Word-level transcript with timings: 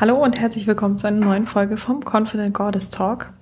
Hallo 0.00 0.16
und 0.16 0.40
herzlich 0.40 0.66
willkommen 0.66 0.98
zu 0.98 1.06
einer 1.06 1.24
neuen 1.24 1.46
Folge 1.46 1.76
vom 1.76 2.00
Confident 2.04 2.52
Goddess 2.52 2.90
Talk. 2.90 3.32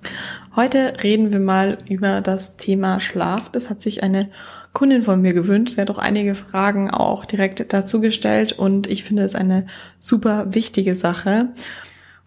Heute 0.55 0.93
reden 1.01 1.33
wir 1.33 1.39
mal 1.39 1.79
über 1.89 2.21
das 2.21 2.57
Thema 2.57 2.99
Schlaf. 2.99 3.49
Das 3.49 3.71
hat 3.71 3.81
sich 3.81 4.03
eine 4.03 4.29
Kundin 4.71 5.01
von 5.01 5.19
mir 5.19 5.33
gewünscht. 5.33 5.73
Sie 5.73 5.81
hat 5.81 5.89
auch 5.89 5.97
einige 5.97 6.35
Fragen 6.35 6.91
auch 6.91 7.25
direkt 7.25 7.73
dazu 7.73 8.01
gestellt 8.01 8.53
und 8.53 8.85
ich 8.85 9.03
finde 9.03 9.23
es 9.23 9.33
eine 9.33 9.65
super 9.99 10.53
wichtige 10.53 10.93
Sache. 10.93 11.49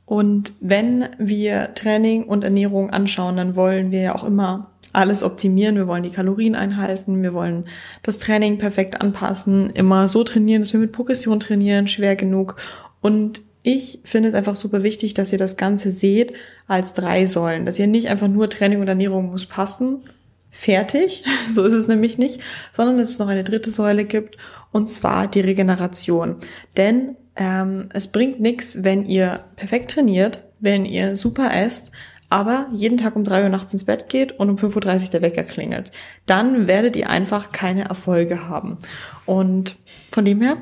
Und 0.07 0.55
wenn 0.59 1.09
wir 1.19 1.75
Training 1.75 2.25
und 2.25 2.43
Ernährung 2.43 2.91
anschauen, 2.91 3.37
dann 3.37 3.55
wollen 3.55 3.93
wir 3.93 4.01
ja 4.01 4.15
auch 4.17 4.25
immer 4.25 4.73
alles 4.93 5.23
optimieren. 5.23 5.77
Wir 5.77 5.87
wollen 5.87 6.03
die 6.03 6.11
Kalorien 6.11 6.57
einhalten, 6.57 7.23
wir 7.23 7.33
wollen 7.33 7.67
das 8.03 8.19
Training 8.19 8.59
perfekt 8.59 9.01
anpassen, 9.01 9.71
immer 9.71 10.09
so 10.09 10.25
trainieren, 10.25 10.63
dass 10.63 10.73
wir 10.73 10.81
mit 10.81 10.91
Progression 10.91 11.39
trainieren, 11.39 11.87
schwer 11.87 12.17
genug. 12.17 12.57
Und 13.01 13.43
ich 13.67 13.99
finde 14.05 14.29
es 14.29 14.37
einfach 14.37 14.55
super 14.55 14.85
wichtig, 14.85 15.15
dass 15.15 15.33
ihr 15.33 15.39
das 15.39 15.57
Ganze 15.57 15.91
seht 15.91 16.33
als 16.69 16.93
drei 16.93 17.27
Säulen, 17.27 17.67
dass 17.67 17.81
ihr 17.81 17.89
nicht 17.89 18.09
einfach 18.09 18.29
nur 18.29 18.49
Training 18.49 18.81
und 18.81 18.87
Ernährung 18.87 19.33
muss 19.33 19.47
passen, 19.47 20.05
fertig, 20.53 21.25
so 21.53 21.65
ist 21.65 21.73
es 21.73 21.89
nämlich 21.89 22.17
nicht, 22.17 22.41
sondern 22.71 22.97
dass 22.97 23.11
es 23.11 23.19
noch 23.19 23.27
eine 23.27 23.43
dritte 23.43 23.73
Säule 23.73 24.05
gibt 24.05 24.37
und 24.71 24.89
zwar 24.89 25.27
die 25.27 25.41
Regeneration. 25.41 26.37
Denn 26.77 27.17
ähm, 27.35 27.89
es 27.93 28.07
bringt 28.07 28.39
nichts, 28.39 28.85
wenn 28.85 29.05
ihr 29.05 29.41
perfekt 29.57 29.91
trainiert, 29.91 30.45
wenn 30.61 30.85
ihr 30.85 31.17
super 31.17 31.53
esst, 31.53 31.91
aber 32.31 32.69
jeden 32.73 32.99
Tag 32.99 33.17
um 33.17 33.25
drei 33.25 33.43
Uhr 33.43 33.49
nachts 33.49 33.73
ins 33.73 33.85
Bett 33.85 34.09
geht 34.09 34.39
und 34.39 34.49
um 34.49 34.57
5.30 34.59 35.07
Uhr 35.07 35.11
der 35.11 35.23
Wecker 35.23 35.43
klingelt. 35.43 35.91
Dann 36.25 36.69
werdet 36.69 36.95
ihr 36.95 37.11
einfach 37.11 37.51
keine 37.51 37.87
Erfolge 37.87 38.49
haben. 38.49 38.79
Und 39.25 39.77
von 40.13 40.25
dem 40.25 40.41
her 40.41 40.57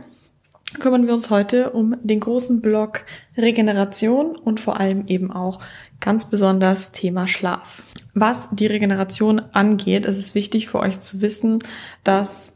kümmern 0.80 1.06
wir 1.06 1.14
uns 1.14 1.30
heute 1.30 1.70
um 1.70 1.96
den 2.02 2.20
großen 2.20 2.60
Block 2.60 3.04
Regeneration 3.36 4.36
und 4.36 4.60
vor 4.60 4.80
allem 4.80 5.06
eben 5.06 5.32
auch 5.32 5.60
ganz 6.00 6.30
besonders 6.30 6.92
Thema 6.92 7.28
Schlaf. 7.28 7.82
Was 8.14 8.48
die 8.52 8.66
Regeneration 8.66 9.40
angeht, 9.52 10.06
ist 10.06 10.18
es 10.18 10.34
wichtig 10.34 10.68
für 10.68 10.78
euch 10.78 11.00
zu 11.00 11.20
wissen, 11.20 11.60
dass 12.04 12.53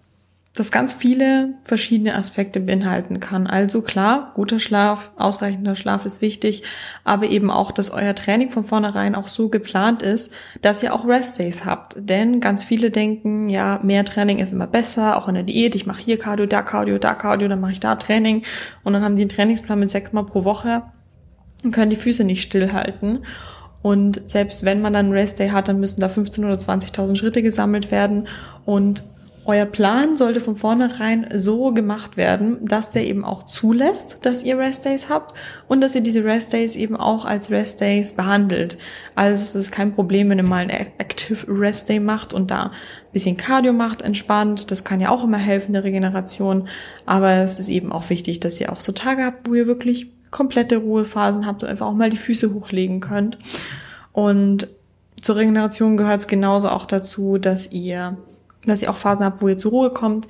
das 0.59 0.71
ganz 0.73 0.93
viele 0.93 1.55
verschiedene 1.65 2.15
Aspekte 2.15 2.61
beinhalten 2.61 3.21
kann. 3.21 3.47
Also 3.47 3.83
klar, 3.83 4.33
guter 4.35 4.59
Schlaf, 4.59 5.11
ausreichender 5.17 5.77
Schlaf 5.77 6.05
ist 6.05 6.21
wichtig, 6.21 6.63
aber 7.05 7.27
eben 7.27 7.51
auch, 7.51 7.71
dass 7.71 7.91
euer 7.91 8.15
Training 8.15 8.51
von 8.51 8.65
vornherein 8.65 9.15
auch 9.15 9.29
so 9.29 9.49
geplant 9.49 10.03
ist, 10.03 10.33
dass 10.63 10.83
ihr 10.83 10.95
auch 10.95 11.07
Restdays 11.07 11.65
habt. 11.65 11.97
Denn 11.99 12.41
ganz 12.41 12.65
viele 12.65 12.91
denken, 12.91 13.49
ja, 13.49 13.81
mehr 13.83 14.05
Training 14.05 14.39
ist 14.39 14.53
immer 14.53 14.67
besser, 14.67 15.17
auch 15.17 15.29
in 15.29 15.35
der 15.35 15.45
Diät. 15.45 15.75
Ich 15.75 15.87
mache 15.87 16.03
hier 16.03 16.19
Cardio, 16.19 16.47
da 16.47 16.63
Cardio, 16.63 16.99
da 16.99 17.15
Cardio, 17.15 17.49
dann 17.49 17.61
mache 17.61 17.73
ich 17.73 17.81
da 17.81 17.95
Training 17.97 18.43
und 18.85 18.93
dann 18.93 19.03
haben 19.03 19.17
die 19.17 19.23
einen 19.23 19.31
Trainingsplan 19.31 19.79
mit 19.79 19.91
sechsmal 19.91 20.27
pro 20.27 20.45
Woche 20.45 20.83
und 21.65 21.73
können 21.73 21.91
die 21.91 21.97
Füße 21.97 22.25
nicht 22.25 22.43
stillhalten. 22.43 23.21
Und 23.83 24.29
selbst 24.29 24.65
wenn 24.65 24.81
man 24.81 24.93
dann 24.93 25.13
Restday 25.13 25.51
hat, 25.51 25.69
dann 25.69 25.81
müssen 25.81 26.01
da 26.01 26.09
15.000 26.09 26.45
oder 26.45 26.57
20.000 26.57 27.17
Schritte 27.17 27.43
gesammelt 27.43 27.91
werden. 27.91 28.27
Und 28.65 29.05
euer 29.49 29.65
Plan 29.65 30.19
sollte 30.19 30.43
von 30.43 30.57
vornherein 30.57 31.27
so 31.35 31.73
gemacht 31.73 32.19
werden, 32.19 32.59
dass 32.67 32.91
der 32.91 33.07
eben 33.07 33.25
auch 33.25 33.45
zulässt, 33.45 34.19
dass 34.21 34.43
ihr 34.45 34.59
Restdays 34.59 35.09
habt 35.09 35.35
und 35.69 35.81
dass 35.81 35.95
ihr 35.95 36.03
diese 36.03 36.23
Restdays 36.23 36.77
eben 36.77 36.97
auch 36.97 37.25
als 37.25 37.51
Restdays 37.51 38.13
behandelt. 38.13 38.77
Also 39.15 39.43
es 39.43 39.55
ist 39.55 39.73
kein 39.73 39.95
Problem, 39.95 40.29
wenn 40.29 40.39
ihr 40.39 40.47
mal 40.47 40.59
einen 40.59 40.89
Active 40.99 41.47
Restday 41.49 41.99
macht 41.99 42.35
und 42.35 42.51
da 42.51 42.65
ein 42.65 42.73
bisschen 43.15 43.39
Cardio 43.39 43.73
macht, 43.73 44.03
entspannt. 44.03 44.71
Das 44.71 44.85
kann 44.85 45.01
ja 45.01 45.09
auch 45.09 45.25
immer 45.25 45.39
helfen 45.39 45.73
der 45.73 45.83
Regeneration. 45.83 46.69
Aber 47.07 47.31
es 47.31 47.59
ist 47.59 47.71
eben 47.71 47.91
auch 47.91 48.11
wichtig, 48.11 48.41
dass 48.41 48.61
ihr 48.61 48.71
auch 48.71 48.81
so 48.81 48.93
Tage 48.93 49.25
habt, 49.25 49.49
wo 49.49 49.55
ihr 49.55 49.67
wirklich 49.67 50.11
komplette 50.31 50.77
Ruhephasen 50.77 51.47
habt 51.47 51.63
und 51.63 51.71
einfach 51.71 51.87
auch 51.87 51.95
mal 51.95 52.11
die 52.11 52.19
Füße 52.19 52.53
hochlegen 52.53 53.01
könnt. 53.01 53.39
Und 54.13 54.69
zur 55.23 55.37
Regeneration 55.37 55.97
gehört 55.97 56.21
es 56.21 56.27
genauso 56.27 56.69
auch 56.69 56.85
dazu, 56.85 57.39
dass 57.39 57.73
ihr 57.73 58.19
dass 58.69 58.83
ihr 58.83 58.91
auch 58.91 58.97
Phasen 58.97 59.25
habt, 59.25 59.43
wo 59.43 59.49
ihr 59.49 59.59
zur 59.59 59.71
Ruhe 59.73 59.91
kommt. 59.91 60.29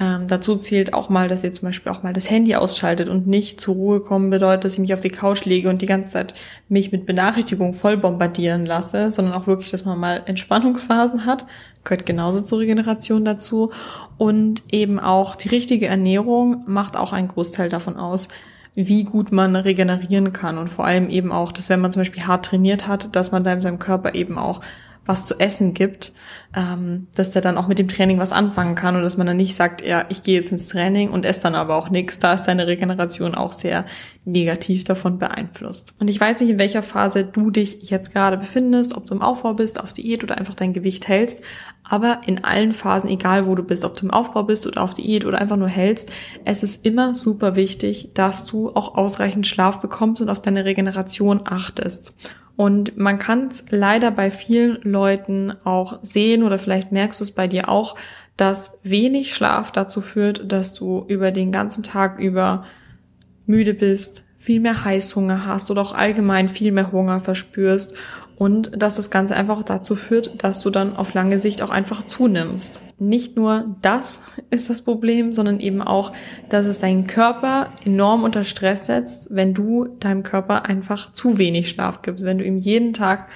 Ähm, 0.00 0.28
dazu 0.28 0.56
zählt 0.56 0.94
auch 0.94 1.08
mal, 1.08 1.26
dass 1.26 1.42
ihr 1.42 1.52
zum 1.52 1.68
Beispiel 1.68 1.90
auch 1.90 2.04
mal 2.04 2.12
das 2.12 2.30
Handy 2.30 2.54
ausschaltet 2.54 3.08
und 3.08 3.26
nicht 3.26 3.60
zur 3.60 3.74
Ruhe 3.74 4.00
kommen 4.00 4.30
bedeutet, 4.30 4.64
dass 4.64 4.74
ich 4.74 4.78
mich 4.78 4.94
auf 4.94 5.00
die 5.00 5.10
Couch 5.10 5.44
lege 5.44 5.68
und 5.68 5.82
die 5.82 5.86
ganze 5.86 6.12
Zeit 6.12 6.34
mich 6.68 6.92
mit 6.92 7.04
Benachrichtigungen 7.04 7.74
voll 7.74 7.96
bombardieren 7.96 8.64
lasse, 8.64 9.10
sondern 9.10 9.34
auch 9.34 9.48
wirklich, 9.48 9.72
dass 9.72 9.84
man 9.84 9.98
mal 9.98 10.22
Entspannungsphasen 10.26 11.26
hat. 11.26 11.46
Gehört 11.82 12.06
genauso 12.06 12.42
zur 12.42 12.60
Regeneration 12.60 13.24
dazu. 13.24 13.72
Und 14.18 14.62
eben 14.70 15.00
auch 15.00 15.34
die 15.34 15.48
richtige 15.48 15.86
Ernährung 15.86 16.62
macht 16.66 16.96
auch 16.96 17.12
einen 17.12 17.28
Großteil 17.28 17.68
davon 17.68 17.96
aus, 17.96 18.28
wie 18.76 19.02
gut 19.02 19.32
man 19.32 19.56
regenerieren 19.56 20.32
kann. 20.32 20.58
Und 20.58 20.68
vor 20.68 20.84
allem 20.84 21.10
eben 21.10 21.32
auch, 21.32 21.50
dass 21.50 21.70
wenn 21.70 21.80
man 21.80 21.90
zum 21.90 22.02
Beispiel 22.02 22.24
hart 22.24 22.44
trainiert 22.44 22.86
hat, 22.86 23.16
dass 23.16 23.32
man 23.32 23.42
da 23.42 23.52
in 23.52 23.60
seinem 23.60 23.80
Körper 23.80 24.14
eben 24.14 24.38
auch 24.38 24.60
was 25.08 25.24
zu 25.24 25.40
essen 25.40 25.72
gibt, 25.72 26.12
ähm, 26.54 27.06
dass 27.14 27.30
der 27.30 27.40
dann 27.40 27.56
auch 27.56 27.66
mit 27.66 27.78
dem 27.78 27.88
Training 27.88 28.18
was 28.18 28.30
anfangen 28.30 28.74
kann 28.74 28.94
und 28.94 29.02
dass 29.02 29.16
man 29.16 29.26
dann 29.26 29.38
nicht 29.38 29.54
sagt, 29.54 29.84
ja, 29.84 30.04
ich 30.10 30.22
gehe 30.22 30.34
jetzt 30.34 30.52
ins 30.52 30.68
Training 30.68 31.10
und 31.10 31.24
esse 31.24 31.40
dann 31.40 31.54
aber 31.54 31.76
auch 31.76 31.88
nichts. 31.88 32.18
Da 32.18 32.34
ist 32.34 32.42
deine 32.42 32.66
Regeneration 32.66 33.34
auch 33.34 33.54
sehr 33.54 33.86
negativ 34.26 34.84
davon 34.84 35.18
beeinflusst. 35.18 35.94
Und 35.98 36.08
ich 36.08 36.20
weiß 36.20 36.40
nicht, 36.40 36.50
in 36.50 36.58
welcher 36.58 36.82
Phase 36.82 37.24
du 37.24 37.50
dich 37.50 37.88
jetzt 37.90 38.12
gerade 38.12 38.36
befindest, 38.36 38.94
ob 38.96 39.06
du 39.06 39.14
im 39.14 39.22
Aufbau 39.22 39.54
bist, 39.54 39.80
auf 39.80 39.94
Diät 39.94 40.22
oder 40.22 40.36
einfach 40.36 40.54
dein 40.54 40.74
Gewicht 40.74 41.08
hältst. 41.08 41.40
Aber 41.84 42.20
in 42.26 42.44
allen 42.44 42.72
Phasen, 42.72 43.08
egal 43.08 43.46
wo 43.46 43.54
du 43.54 43.62
bist, 43.62 43.84
ob 43.84 43.96
du 43.96 44.04
im 44.04 44.10
Aufbau 44.10 44.42
bist 44.42 44.66
oder 44.66 44.82
auf 44.82 44.92
Diät 44.92 45.24
oder 45.24 45.40
einfach 45.40 45.56
nur 45.56 45.68
hältst, 45.68 46.12
es 46.44 46.62
ist 46.62 46.84
immer 46.84 47.14
super 47.14 47.56
wichtig, 47.56 48.10
dass 48.12 48.44
du 48.44 48.68
auch 48.70 48.94
ausreichend 48.94 49.46
Schlaf 49.46 49.80
bekommst 49.80 50.20
und 50.20 50.28
auf 50.28 50.42
deine 50.42 50.66
Regeneration 50.66 51.40
achtest. 51.46 52.12
Und 52.58 52.96
man 52.96 53.20
kann 53.20 53.46
es 53.46 53.62
leider 53.70 54.10
bei 54.10 54.32
vielen 54.32 54.82
Leuten 54.82 55.52
auch 55.62 56.00
sehen 56.02 56.42
oder 56.42 56.58
vielleicht 56.58 56.90
merkst 56.90 57.20
du 57.20 57.22
es 57.22 57.30
bei 57.30 57.46
dir 57.46 57.68
auch, 57.68 57.94
dass 58.36 58.72
wenig 58.82 59.32
Schlaf 59.32 59.70
dazu 59.70 60.00
führt, 60.00 60.50
dass 60.50 60.74
du 60.74 61.04
über 61.06 61.30
den 61.30 61.52
ganzen 61.52 61.84
Tag 61.84 62.18
über 62.18 62.64
müde 63.46 63.74
bist, 63.74 64.24
viel 64.48 64.60
mehr 64.60 64.82
Heißhunger 64.82 65.44
hast 65.44 65.70
oder 65.70 65.82
auch 65.82 65.92
allgemein 65.92 66.48
viel 66.48 66.72
mehr 66.72 66.90
Hunger 66.90 67.20
verspürst 67.20 67.92
und 68.36 68.70
dass 68.82 68.94
das 68.94 69.10
Ganze 69.10 69.36
einfach 69.36 69.62
dazu 69.62 69.94
führt, 69.94 70.42
dass 70.42 70.60
du 70.60 70.70
dann 70.70 70.96
auf 70.96 71.12
lange 71.12 71.38
Sicht 71.38 71.60
auch 71.60 71.68
einfach 71.68 72.02
zunimmst. 72.02 72.80
Nicht 72.98 73.36
nur 73.36 73.76
das 73.82 74.22
ist 74.48 74.70
das 74.70 74.80
Problem, 74.80 75.34
sondern 75.34 75.60
eben 75.60 75.82
auch, 75.82 76.14
dass 76.48 76.64
es 76.64 76.78
deinen 76.78 77.06
Körper 77.06 77.74
enorm 77.84 78.22
unter 78.22 78.44
Stress 78.44 78.86
setzt, 78.86 79.28
wenn 79.30 79.52
du 79.52 79.84
deinem 80.00 80.22
Körper 80.22 80.64
einfach 80.64 81.12
zu 81.12 81.36
wenig 81.36 81.68
Schlaf 81.68 82.00
gibst, 82.00 82.24
wenn 82.24 82.38
du 82.38 82.44
ihm 82.46 82.56
jeden 82.56 82.94
Tag 82.94 83.28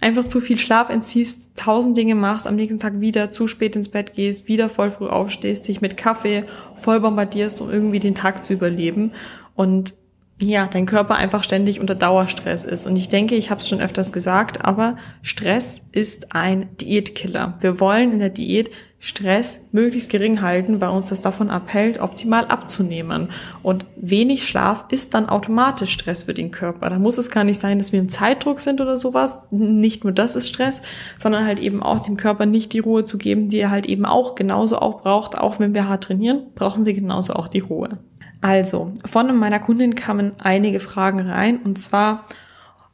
einfach 0.00 0.24
zu 0.24 0.40
viel 0.40 0.58
Schlaf 0.58 0.88
entziehst, 0.88 1.50
tausend 1.56 1.96
Dinge 1.96 2.14
machst, 2.14 2.46
am 2.46 2.56
nächsten 2.56 2.78
Tag 2.78 3.00
wieder 3.00 3.30
zu 3.30 3.46
spät 3.46 3.76
ins 3.76 3.88
Bett 3.88 4.14
gehst, 4.14 4.48
wieder 4.48 4.68
voll 4.68 4.90
früh 4.90 5.06
aufstehst, 5.06 5.68
dich 5.68 5.80
mit 5.80 5.96
Kaffee 5.96 6.44
voll 6.76 7.00
bombardierst, 7.00 7.60
um 7.60 7.70
irgendwie 7.70 7.98
den 7.98 8.14
Tag 8.14 8.44
zu 8.44 8.54
überleben. 8.54 9.12
Und 9.54 9.94
ja, 10.42 10.66
dein 10.66 10.86
Körper 10.86 11.16
einfach 11.16 11.44
ständig 11.44 11.80
unter 11.80 11.94
Dauerstress 11.94 12.64
ist. 12.64 12.86
Und 12.86 12.96
ich 12.96 13.08
denke, 13.08 13.34
ich 13.34 13.50
habe 13.50 13.60
es 13.60 13.68
schon 13.68 13.80
öfters 13.80 14.10
gesagt, 14.10 14.64
aber 14.64 14.96
Stress 15.22 15.82
ist 15.92 16.34
ein 16.34 16.74
Diätkiller. 16.78 17.58
Wir 17.60 17.78
wollen 17.78 18.12
in 18.12 18.20
der 18.20 18.30
Diät 18.30 18.70
Stress 19.02 19.60
möglichst 19.72 20.10
gering 20.10 20.42
halten, 20.42 20.80
weil 20.80 20.90
uns 20.90 21.08
das 21.08 21.22
davon 21.22 21.50
abhält, 21.50 22.00
optimal 22.00 22.46
abzunehmen. 22.46 23.28
Und 23.62 23.86
wenig 23.96 24.46
Schlaf 24.46 24.84
ist 24.90 25.14
dann 25.14 25.28
automatisch 25.28 25.92
Stress 25.92 26.24
für 26.24 26.34
den 26.34 26.50
Körper. 26.50 26.90
Da 26.90 26.98
muss 26.98 27.16
es 27.16 27.30
gar 27.30 27.44
nicht 27.44 27.58
sein, 27.58 27.78
dass 27.78 27.92
wir 27.92 28.00
im 28.00 28.10
Zeitdruck 28.10 28.60
sind 28.60 28.80
oder 28.80 28.98
sowas. 28.98 29.42
Nicht 29.50 30.04
nur 30.04 30.12
das 30.12 30.36
ist 30.36 30.48
Stress, 30.48 30.82
sondern 31.18 31.46
halt 31.46 31.60
eben 31.60 31.82
auch 31.82 32.00
dem 32.00 32.18
Körper 32.18 32.44
nicht 32.44 32.74
die 32.74 32.80
Ruhe 32.80 33.04
zu 33.04 33.16
geben, 33.16 33.48
die 33.48 33.58
er 33.58 33.70
halt 33.70 33.86
eben 33.86 34.04
auch 34.04 34.34
genauso 34.34 34.78
auch 34.78 35.00
braucht. 35.00 35.36
Auch 35.36 35.58
wenn 35.58 35.72
wir 35.74 35.88
hart 35.88 36.04
trainieren, 36.04 36.48
brauchen 36.54 36.84
wir 36.84 36.92
genauso 36.92 37.32
auch 37.32 37.48
die 37.48 37.60
Ruhe. 37.60 37.98
Also, 38.40 38.92
von 39.04 39.36
meiner 39.36 39.58
Kundin 39.58 39.94
kamen 39.94 40.32
einige 40.38 40.80
Fragen 40.80 41.20
rein 41.20 41.58
und 41.58 41.78
zwar 41.78 42.26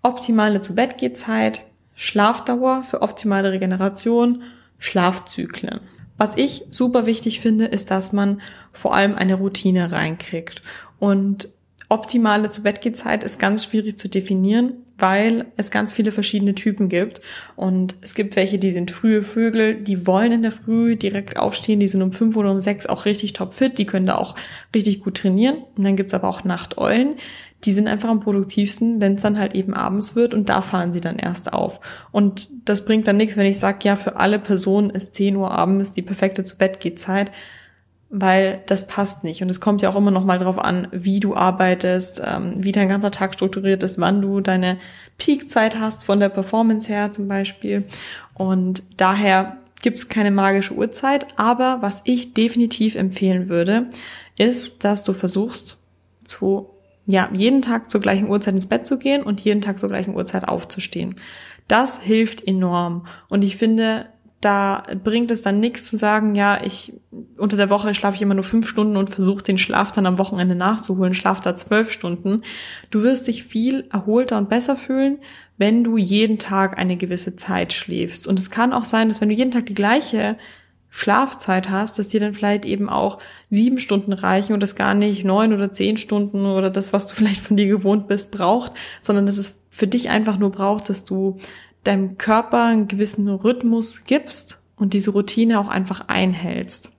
optimale 0.03 0.61
zu 0.61 0.75
bett 0.75 0.97
Schlafdauer 1.95 2.83
für 2.83 3.03
optimale 3.03 3.53
Regeneration, 3.53 4.43
Schlafzyklen. 4.79 5.81
Was 6.19 6.37
ich 6.37 6.65
super 6.71 7.07
wichtig 7.07 7.41
finde, 7.41 7.67
ist, 7.67 7.91
dass 7.91 8.13
man 8.13 8.41
vor 8.73 8.95
allem 8.95 9.15
eine 9.15 9.35
Routine 9.35 9.93
reinkriegt. 9.93 10.63
Und 10.99 11.49
optimale 11.89 12.51
zu 12.51 12.63
bett 12.63 12.85
ist 12.85 13.39
ganz 13.39 13.65
schwierig 13.65 13.99
zu 13.99 14.09
definieren 14.09 14.75
weil 14.99 15.47
es 15.57 15.71
ganz 15.71 15.93
viele 15.93 16.13
verschiedene 16.13 16.55
Typen 16.55 16.89
gibt. 16.89 17.21
Und 17.55 17.97
es 18.01 18.15
gibt 18.15 18.37
welche, 18.37 18.59
die 18.59 18.73
sind 18.73 18.91
frühe 18.91 19.23
Vögel, 19.23 19.75
die 19.75 20.07
wollen 20.07 20.33
in 20.33 20.43
der 20.43 20.53
Früh 20.53 20.97
direkt 20.97 21.39
aufstehen, 21.39 21.81
die 21.81 21.89
sind 21.89 22.03
um 22.03 22.13
fünf 22.13 22.37
oder 22.37 22.51
um 22.51 22.61
sechs 22.61 22.87
auch 22.87 23.05
richtig 23.05 23.33
topfit, 23.33 23.79
die 23.79 23.87
können 23.87 24.07
da 24.07 24.17
auch 24.17 24.35
richtig 24.75 25.01
gut 25.01 25.19
trainieren. 25.19 25.59
Und 25.77 25.85
dann 25.85 25.97
gibt's 25.97 26.15
aber 26.15 26.29
auch 26.29 26.45
Nachteulen, 26.45 27.17
die 27.65 27.73
sind 27.73 27.89
einfach 27.89 28.09
am 28.09 28.21
produktivsten, 28.21 29.01
wenn 29.01 29.15
es 29.15 29.23
dann 29.23 29.39
halt 29.39 29.55
eben 29.55 29.75
abends 29.75 30.15
wird 30.15 30.35
und 30.35 30.49
da 30.49 30.63
fahren 30.63 30.93
sie 30.93 31.01
dann 31.01 31.19
erst 31.19 31.53
auf. 31.53 31.81
Und 32.13 32.49
das 32.65 32.85
bringt 32.85 33.09
dann 33.09 33.17
nichts, 33.17 33.37
wenn 33.37 33.47
ich 33.47 33.59
sage, 33.59 33.79
ja, 33.83 33.97
für 33.97 34.17
alle 34.17 34.39
Personen 34.39 34.91
ist 34.91 35.15
10 35.15 35.37
Uhr 35.37 35.51
abends 35.51 35.93
die 35.93 36.03
perfekte 36.03 36.45
zu 36.45 36.57
Bett 36.57 36.81
geht 36.81 36.99
Zeit 36.99 37.33
weil 38.09 38.63
das 38.67 38.87
passt 38.87 39.25
nicht. 39.25 39.43
Und 39.43 39.51
es 39.51 39.61
kommt 39.61 39.83
ja 39.83 39.91
auch 39.91 39.97
immer 39.97 40.11
noch 40.11 40.25
mal 40.25 40.39
drauf 40.39 40.59
an, 40.59 40.89
wie 40.93 41.21
du 41.21 41.35
arbeitest, 41.35 42.23
ähm, 42.25 42.53
wie 42.57 42.73
dein 42.73 42.89
ganzer 42.89 43.11
Tag 43.11 43.35
strukturiert 43.35 43.83
ist, 43.83 43.99
wann 43.99 44.23
du 44.23 44.41
deine 44.41 44.79
Peakzeit 45.19 45.79
hast 45.79 46.05
von 46.05 46.21
der 46.21 46.29
Performance 46.29 46.89
her 46.89 47.13
zum 47.13 47.27
Beispiel. 47.27 47.87
Und 48.35 48.83
daher 48.97 49.59
gibt 49.83 49.99
es 49.99 50.09
keine 50.09 50.31
magische 50.31 50.75
Uhrzeit. 50.75 51.27
Aber 51.37 51.79
was 51.81 52.03
ich 52.05 52.35
definitiv 52.35 52.95
empfehlen 52.95 53.49
würde, 53.49 53.87
ist, 54.39 54.85
dass 54.85 55.03
du 55.03 55.13
versuchst, 55.13 55.79
zu, 56.25 56.71
ja, 57.07 57.29
jeden 57.33 57.63
Tag 57.63 57.91
zur 57.91 58.01
gleichen 58.01 58.29
Uhrzeit 58.29 58.55
ins 58.55 58.69
Bett 58.69 58.87
zu 58.87 58.99
gehen 58.99 59.23
und 59.23 59.41
jeden 59.41 59.61
Tag 59.61 59.79
zur 59.79 59.89
gleichen 59.89 60.15
Uhrzeit 60.15 60.49
aufzustehen. 60.49 61.17
Das 61.69 62.01
hilft 62.01 62.47
enorm. 62.47 63.07
Und 63.29 63.43
ich 63.43 63.57
finde, 63.57 64.07
da 64.41 64.83
bringt 65.03 65.31
es 65.31 65.43
dann 65.43 65.61
nichts 65.61 65.85
zu 65.85 65.97
sagen, 65.97 66.35
ja, 66.35 66.59
ich 66.63 66.93
unter 67.39 67.57
der 67.57 67.71
Woche 67.71 67.95
schlafe 67.95 68.17
ich 68.17 68.23
immer 68.23 68.35
nur 68.35 68.45
fünf 68.45 68.69
Stunden 68.69 68.97
und 68.97 69.11
versuche 69.11 69.43
den 69.43 69.59
Schlaf 69.59 69.93
dann 69.93 70.07
am 70.07 70.19
Wochenende 70.19 70.55
nachzuholen, 70.55 71.15
schlaf 71.15 71.41
da 71.41 71.57
zwölf 71.57 71.91
Stunden. 71.91 72.43
Du 72.91 73.03
wirst 73.03 73.29
dich 73.29 73.45
viel 73.45 73.87
erholter 73.91 74.37
und 74.37 74.49
besser 74.49 74.77
fühlen, 74.77 75.19
wenn 75.57 75.85
du 75.85 75.97
jeden 75.97 76.39
Tag 76.39 76.79
eine 76.79 76.97
gewisse 76.97 77.37
Zeit 77.37 77.73
schläfst. 77.73 78.27
Und 78.27 78.39
es 78.39 78.51
kann 78.51 78.73
auch 78.73 78.85
sein, 78.85 79.09
dass 79.09 79.21
wenn 79.21 79.31
du 79.31 79.35
jeden 79.35 79.51
Tag 79.51 79.67
die 79.67 79.75
gleiche 79.75 80.37
Schlafzeit 80.91 81.69
hast, 81.69 81.99
dass 81.99 82.09
dir 82.09 82.21
dann 82.21 82.35
vielleicht 82.35 82.65
eben 82.65 82.89
auch 82.89 83.19
sieben 83.51 83.79
Stunden 83.79 84.13
reichen 84.13 84.55
und 84.55 84.63
das 84.63 84.77
gar 84.77 84.95
nicht 84.95 85.25
neun 85.25 85.53
oder 85.53 85.73
zehn 85.73 85.97
Stunden 85.97 86.47
oder 86.47 86.71
das, 86.71 86.93
was 86.93 87.07
du 87.07 87.15
vielleicht 87.17 87.41
von 87.41 87.57
dir 87.57 87.67
gewohnt 87.67 88.07
bist, 88.09 88.31
braucht, 88.31 88.73
sondern 89.01 89.27
dass 89.27 89.39
es 89.39 89.63
für 89.71 89.87
dich 89.87 90.09
einfach 90.09 90.39
nur 90.39 90.51
braucht, 90.51 90.89
dass 90.89 91.05
du 91.05 91.39
deinem 91.87 92.19
Körper 92.19 92.65
einen 92.65 92.89
gewissen 92.89 93.29
Rhythmus 93.29 94.05
gibst 94.05 94.61
und 94.77 94.93
diese 94.93 95.11
Routine 95.11 95.59
auch 95.61 95.69
einfach 95.69 96.09
einhältst. 96.09 96.93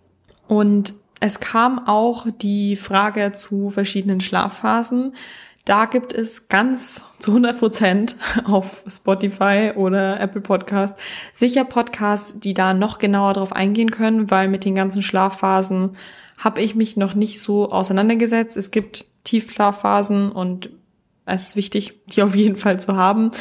Und 0.48 0.94
es 1.19 1.39
kam 1.39 1.88
auch 1.88 2.28
die 2.42 2.75
Frage 2.75 3.31
zu 3.31 3.69
verschiedenen 3.69 4.22
Schlafphasen. 4.22 5.16
Da 5.66 5.86
gibt 5.86 6.13
es 6.13 6.48
ganz 6.48 7.04
zu 7.19 7.31
100 7.31 7.60
Prozent 7.60 8.16
auf 8.45 8.84
Spotify 8.88 9.74
oder 9.75 10.19
Apple 10.19 10.42
Podcast 10.42 10.98
sicher 11.33 11.66
Podcasts, 11.66 12.40
die 12.40 12.54
da 12.54 12.74
noch 12.74 13.00
genauer 13.00 13.33
drauf 13.33 13.51
eingehen 13.51 13.92
können, 13.92 14.31
weil 14.31 14.48
mit 14.48 14.63
den 14.63 14.75
ganzen 14.75 15.01
Schlafphasen 15.01 15.98
habe 16.38 16.62
ich 16.62 16.75
mich 16.75 16.98
noch 16.98 17.16
nicht 17.16 17.42
so 17.42 17.69
auseinandergesetzt. 17.69 18.56
Es 18.56 18.72
gibt 18.72 19.06
Tiefschlafphasen 19.24 20.31
und 20.31 20.69
es 21.35 21.50
ist 21.50 21.56
wichtig, 21.56 21.94
die 22.07 22.24
auf 22.24 22.35
jeden 22.35 22.56
Fall 22.56 22.79
zu 22.79 22.95
haben. 22.95 23.31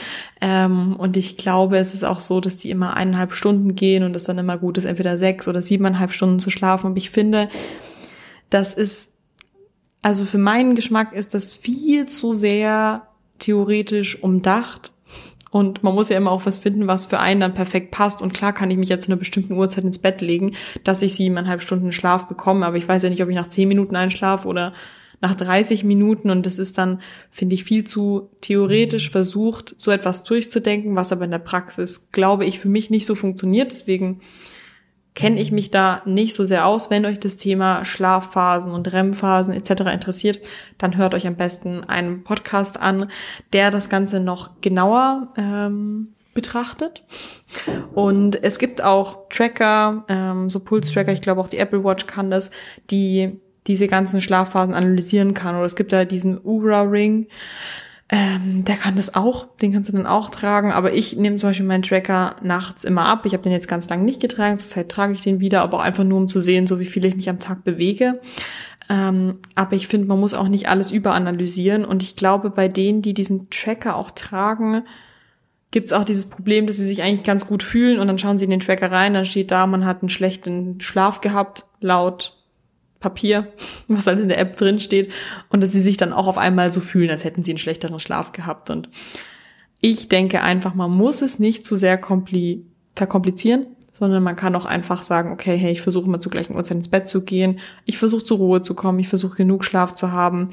Ähm, 0.40 0.96
und 0.96 1.16
ich 1.16 1.36
glaube, 1.36 1.78
es 1.78 1.94
ist 1.94 2.04
auch 2.04 2.20
so, 2.20 2.40
dass 2.40 2.56
die 2.56 2.70
immer 2.70 2.96
eineinhalb 2.96 3.32
Stunden 3.32 3.74
gehen 3.76 4.02
und 4.02 4.16
es 4.16 4.24
dann 4.24 4.38
immer 4.38 4.58
gut 4.58 4.76
ist, 4.76 4.84
entweder 4.84 5.18
sechs 5.18 5.46
oder 5.46 5.62
siebeneinhalb 5.62 6.12
Stunden 6.12 6.40
zu 6.40 6.50
schlafen. 6.50 6.88
Und 6.88 6.96
ich 6.96 7.10
finde, 7.10 7.48
das 8.50 8.74
ist, 8.74 9.10
also 10.02 10.24
für 10.24 10.38
meinen 10.38 10.74
Geschmack 10.74 11.12
ist 11.12 11.32
das 11.32 11.54
viel 11.54 12.06
zu 12.06 12.32
sehr 12.32 13.06
theoretisch 13.38 14.22
umdacht. 14.22 14.92
Und 15.52 15.84
man 15.84 15.94
muss 15.94 16.08
ja 16.08 16.16
immer 16.16 16.32
auch 16.32 16.44
was 16.44 16.58
finden, 16.58 16.88
was 16.88 17.06
für 17.06 17.20
einen 17.20 17.40
dann 17.40 17.54
perfekt 17.54 17.92
passt. 17.92 18.20
Und 18.20 18.34
klar 18.34 18.52
kann 18.52 18.70
ich 18.70 18.76
mich 18.76 18.88
ja 18.88 18.98
zu 18.98 19.08
einer 19.08 19.18
bestimmten 19.18 19.54
Uhrzeit 19.54 19.84
ins 19.84 19.98
Bett 19.98 20.20
legen, 20.20 20.56
dass 20.82 21.02
ich 21.02 21.14
siebeneinhalb 21.14 21.62
Stunden 21.62 21.92
Schlaf 21.92 22.26
bekomme. 22.26 22.66
Aber 22.66 22.76
ich 22.76 22.88
weiß 22.88 23.04
ja 23.04 23.10
nicht, 23.10 23.22
ob 23.22 23.28
ich 23.28 23.36
nach 23.36 23.46
zehn 23.46 23.68
Minuten 23.68 23.94
einschlafe 23.94 24.48
oder 24.48 24.72
nach 25.20 25.34
30 25.34 25.84
Minuten 25.84 26.30
und 26.30 26.46
das 26.46 26.58
ist 26.58 26.78
dann, 26.78 27.00
finde 27.30 27.54
ich, 27.54 27.64
viel 27.64 27.84
zu 27.84 28.30
theoretisch 28.40 29.10
versucht, 29.10 29.74
so 29.78 29.90
etwas 29.90 30.24
durchzudenken, 30.24 30.96
was 30.96 31.12
aber 31.12 31.24
in 31.24 31.30
der 31.30 31.38
Praxis, 31.38 32.10
glaube 32.10 32.44
ich, 32.44 32.60
für 32.60 32.68
mich 32.68 32.90
nicht 32.90 33.06
so 33.06 33.14
funktioniert. 33.14 33.72
Deswegen 33.72 34.20
kenne 35.14 35.40
ich 35.40 35.50
mich 35.50 35.70
da 35.70 36.02
nicht 36.04 36.34
so 36.34 36.44
sehr 36.44 36.66
aus. 36.66 36.90
Wenn 36.90 37.06
euch 37.06 37.18
das 37.18 37.38
Thema 37.38 37.84
Schlafphasen 37.84 38.70
und 38.70 38.92
REM-Phasen 38.92 39.54
etc. 39.54 39.92
interessiert, 39.92 40.40
dann 40.78 40.96
hört 40.96 41.14
euch 41.14 41.26
am 41.26 41.36
besten 41.36 41.82
einen 41.84 42.22
Podcast 42.22 42.78
an, 42.78 43.10
der 43.52 43.70
das 43.70 43.88
Ganze 43.88 44.20
noch 44.20 44.60
genauer 44.60 45.32
ähm, 45.36 46.08
betrachtet. 46.34 47.02
Und 47.94 48.44
es 48.44 48.58
gibt 48.58 48.84
auch 48.84 49.28
Tracker, 49.30 50.04
ähm, 50.08 50.50
so 50.50 50.60
Pulse-Tracker, 50.60 51.12
ich 51.12 51.22
glaube 51.22 51.40
auch 51.40 51.48
die 51.48 51.58
Apple 51.58 51.82
Watch 51.82 52.06
kann 52.06 52.30
das, 52.30 52.50
die 52.90 53.40
diese 53.66 53.88
ganzen 53.88 54.20
Schlafphasen 54.20 54.74
analysieren 54.74 55.34
kann. 55.34 55.56
Oder 55.56 55.64
es 55.64 55.76
gibt 55.76 55.92
da 55.92 56.04
diesen 56.04 56.38
Ura-Ring, 56.42 57.28
ähm, 58.08 58.64
der 58.64 58.76
kann 58.76 58.94
das 58.94 59.16
auch, 59.16 59.48
den 59.60 59.72
kannst 59.72 59.88
du 59.88 59.96
dann 59.96 60.06
auch 60.06 60.30
tragen. 60.30 60.72
Aber 60.72 60.92
ich 60.92 61.16
nehme 61.16 61.36
zum 61.36 61.50
Beispiel 61.50 61.66
meinen 61.66 61.82
Tracker 61.82 62.36
nachts 62.42 62.84
immer 62.84 63.06
ab. 63.06 63.26
Ich 63.26 63.32
habe 63.32 63.42
den 63.42 63.52
jetzt 63.52 63.68
ganz 63.68 63.88
lange 63.88 64.04
nicht 64.04 64.20
getragen, 64.20 64.60
zurzeit 64.60 64.88
trage 64.88 65.12
ich 65.12 65.22
den 65.22 65.40
wieder, 65.40 65.62
aber 65.62 65.78
auch 65.78 65.82
einfach 65.82 66.04
nur 66.04 66.18
um 66.18 66.28
zu 66.28 66.40
sehen, 66.40 66.66
so 66.66 66.78
wie 66.78 66.84
viel 66.84 67.04
ich 67.04 67.16
mich 67.16 67.28
am 67.28 67.40
Tag 67.40 67.64
bewege. 67.64 68.20
Ähm, 68.88 69.40
aber 69.56 69.74
ich 69.74 69.88
finde, 69.88 70.06
man 70.06 70.20
muss 70.20 70.34
auch 70.34 70.46
nicht 70.46 70.68
alles 70.68 70.92
überanalysieren. 70.92 71.84
Und 71.84 72.04
ich 72.04 72.14
glaube, 72.14 72.50
bei 72.50 72.68
denen, 72.68 73.02
die 73.02 73.14
diesen 73.14 73.50
Tracker 73.50 73.96
auch 73.96 74.12
tragen, 74.12 74.84
gibt 75.72 75.86
es 75.86 75.92
auch 75.92 76.04
dieses 76.04 76.26
Problem, 76.26 76.68
dass 76.68 76.76
sie 76.76 76.86
sich 76.86 77.02
eigentlich 77.02 77.24
ganz 77.24 77.46
gut 77.46 77.64
fühlen 77.64 77.98
und 77.98 78.06
dann 78.06 78.20
schauen 78.20 78.38
sie 78.38 78.44
in 78.44 78.50
den 78.50 78.60
Tracker 78.60 78.92
rein, 78.92 79.14
dann 79.14 79.24
steht 79.24 79.50
da, 79.50 79.66
man 79.66 79.84
hat 79.84 80.02
einen 80.02 80.10
schlechten 80.10 80.80
Schlaf 80.80 81.20
gehabt, 81.20 81.66
laut 81.80 82.35
Papier, 83.00 83.52
was 83.88 84.06
halt 84.06 84.20
in 84.20 84.28
der 84.28 84.38
App 84.38 84.56
drin 84.56 84.78
steht, 84.78 85.12
und 85.48 85.62
dass 85.62 85.72
sie 85.72 85.80
sich 85.80 85.96
dann 85.96 86.12
auch 86.12 86.26
auf 86.26 86.38
einmal 86.38 86.72
so 86.72 86.80
fühlen, 86.80 87.10
als 87.10 87.24
hätten 87.24 87.44
sie 87.44 87.52
einen 87.52 87.58
schlechteren 87.58 88.00
Schlaf 88.00 88.32
gehabt. 88.32 88.70
Und 88.70 88.88
ich 89.80 90.08
denke 90.08 90.42
einfach, 90.42 90.74
man 90.74 90.90
muss 90.90 91.22
es 91.22 91.38
nicht 91.38 91.64
zu 91.64 91.76
sehr 91.76 91.98
kompli 91.98 92.64
verkomplizieren, 92.94 93.66
sondern 93.92 94.22
man 94.22 94.36
kann 94.36 94.54
auch 94.56 94.66
einfach 94.66 95.02
sagen, 95.02 95.32
okay, 95.32 95.56
hey, 95.56 95.72
ich 95.72 95.80
versuche 95.80 96.06
immer 96.06 96.20
zur 96.20 96.32
gleichen 96.32 96.54
Uhrzeit 96.54 96.76
ins 96.76 96.88
Bett 96.88 97.08
zu 97.08 97.24
gehen, 97.24 97.60
ich 97.84 97.98
versuche 97.98 98.24
zur 98.24 98.38
Ruhe 98.38 98.62
zu 98.62 98.74
kommen, 98.74 98.98
ich 98.98 99.08
versuche 99.08 99.36
genug 99.36 99.64
Schlaf 99.64 99.94
zu 99.94 100.12
haben 100.12 100.50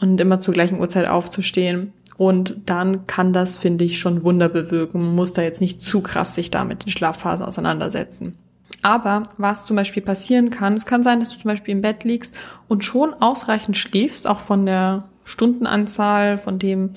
und 0.00 0.20
immer 0.20 0.40
zur 0.40 0.54
gleichen 0.54 0.80
Uhrzeit 0.80 1.06
aufzustehen. 1.08 1.92
Und 2.16 2.56
dann 2.66 3.06
kann 3.06 3.32
das, 3.32 3.56
finde 3.56 3.84
ich, 3.84 3.98
schon 3.98 4.22
Wunder 4.22 4.48
bewirken. 4.48 5.00
Man 5.00 5.14
muss 5.14 5.32
da 5.32 5.40
jetzt 5.40 5.60
nicht 5.60 5.80
zu 5.80 6.02
krass 6.02 6.34
sich 6.34 6.50
da 6.50 6.64
mit 6.64 6.84
den 6.84 6.92
Schlafphasen 6.92 7.46
auseinandersetzen. 7.46 8.36
Aber 8.82 9.24
was 9.36 9.66
zum 9.66 9.76
Beispiel 9.76 10.02
passieren 10.02 10.50
kann, 10.50 10.74
es 10.74 10.86
kann 10.86 11.02
sein, 11.02 11.20
dass 11.20 11.30
du 11.30 11.38
zum 11.38 11.50
Beispiel 11.50 11.72
im 11.72 11.82
Bett 11.82 12.04
liegst 12.04 12.34
und 12.68 12.84
schon 12.84 13.14
ausreichend 13.14 13.76
schläfst, 13.76 14.26
auch 14.26 14.40
von 14.40 14.64
der 14.64 15.04
Stundenanzahl, 15.24 16.38
von 16.38 16.58
dem, 16.58 16.94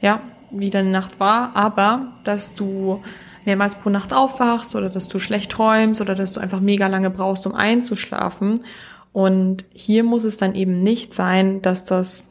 ja, 0.00 0.20
wie 0.50 0.70
deine 0.70 0.90
Nacht 0.90 1.18
war, 1.18 1.56
aber 1.56 2.12
dass 2.24 2.54
du 2.54 3.02
mehrmals 3.44 3.76
pro 3.76 3.90
Nacht 3.90 4.12
aufwachst 4.12 4.74
oder 4.76 4.88
dass 4.88 5.08
du 5.08 5.18
schlecht 5.18 5.50
träumst 5.50 6.00
oder 6.00 6.14
dass 6.14 6.32
du 6.32 6.40
einfach 6.40 6.60
mega 6.60 6.86
lange 6.86 7.10
brauchst, 7.10 7.46
um 7.46 7.54
einzuschlafen. 7.54 8.64
Und 9.12 9.64
hier 9.72 10.04
muss 10.04 10.24
es 10.24 10.36
dann 10.36 10.54
eben 10.54 10.82
nicht 10.82 11.14
sein, 11.14 11.60
dass 11.62 11.84
das 11.84 12.28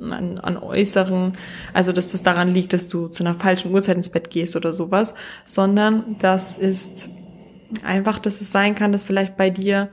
an, 0.00 0.38
an 0.38 0.56
äußeren, 0.56 1.36
also 1.72 1.92
dass 1.92 2.12
das 2.12 2.22
daran 2.22 2.52
liegt, 2.52 2.72
dass 2.72 2.88
du 2.88 3.08
zu 3.08 3.22
einer 3.22 3.34
falschen 3.34 3.72
Uhrzeit 3.72 3.96
ins 3.96 4.10
Bett 4.10 4.30
gehst 4.30 4.56
oder 4.56 4.72
sowas, 4.72 5.14
sondern 5.44 6.16
das 6.20 6.56
ist 6.56 7.08
einfach, 7.82 8.18
dass 8.18 8.40
es 8.40 8.52
sein 8.52 8.74
kann, 8.74 8.92
dass 8.92 9.04
vielleicht 9.04 9.36
bei 9.36 9.50
dir 9.50 9.88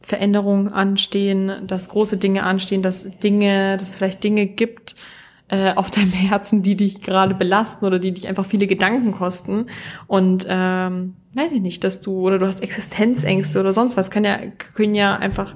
Veränderungen 0.00 0.68
anstehen, 0.68 1.66
dass 1.66 1.88
große 1.88 2.16
Dinge 2.16 2.44
anstehen, 2.44 2.82
dass 2.82 3.08
Dinge, 3.18 3.76
dass 3.76 3.90
es 3.90 3.96
vielleicht 3.96 4.22
Dinge 4.22 4.46
gibt 4.46 4.94
äh, 5.48 5.72
auf 5.74 5.90
deinem 5.90 6.12
Herzen, 6.12 6.62
die 6.62 6.76
dich 6.76 7.00
gerade 7.00 7.34
belasten 7.34 7.84
oder 7.84 7.98
die 7.98 8.12
dich 8.12 8.28
einfach 8.28 8.46
viele 8.46 8.66
Gedanken 8.66 9.12
kosten. 9.12 9.66
Und 10.06 10.46
ähm, 10.48 11.14
weiß 11.34 11.52
ich 11.52 11.60
nicht, 11.60 11.82
dass 11.82 12.00
du 12.00 12.20
oder 12.20 12.38
du 12.38 12.46
hast 12.46 12.62
Existenzängste 12.62 13.58
oder 13.58 13.72
sonst 13.72 13.96
was, 13.96 14.10
kann 14.10 14.24
ja 14.24 14.38
können 14.74 14.94
ja 14.94 15.16
einfach 15.16 15.54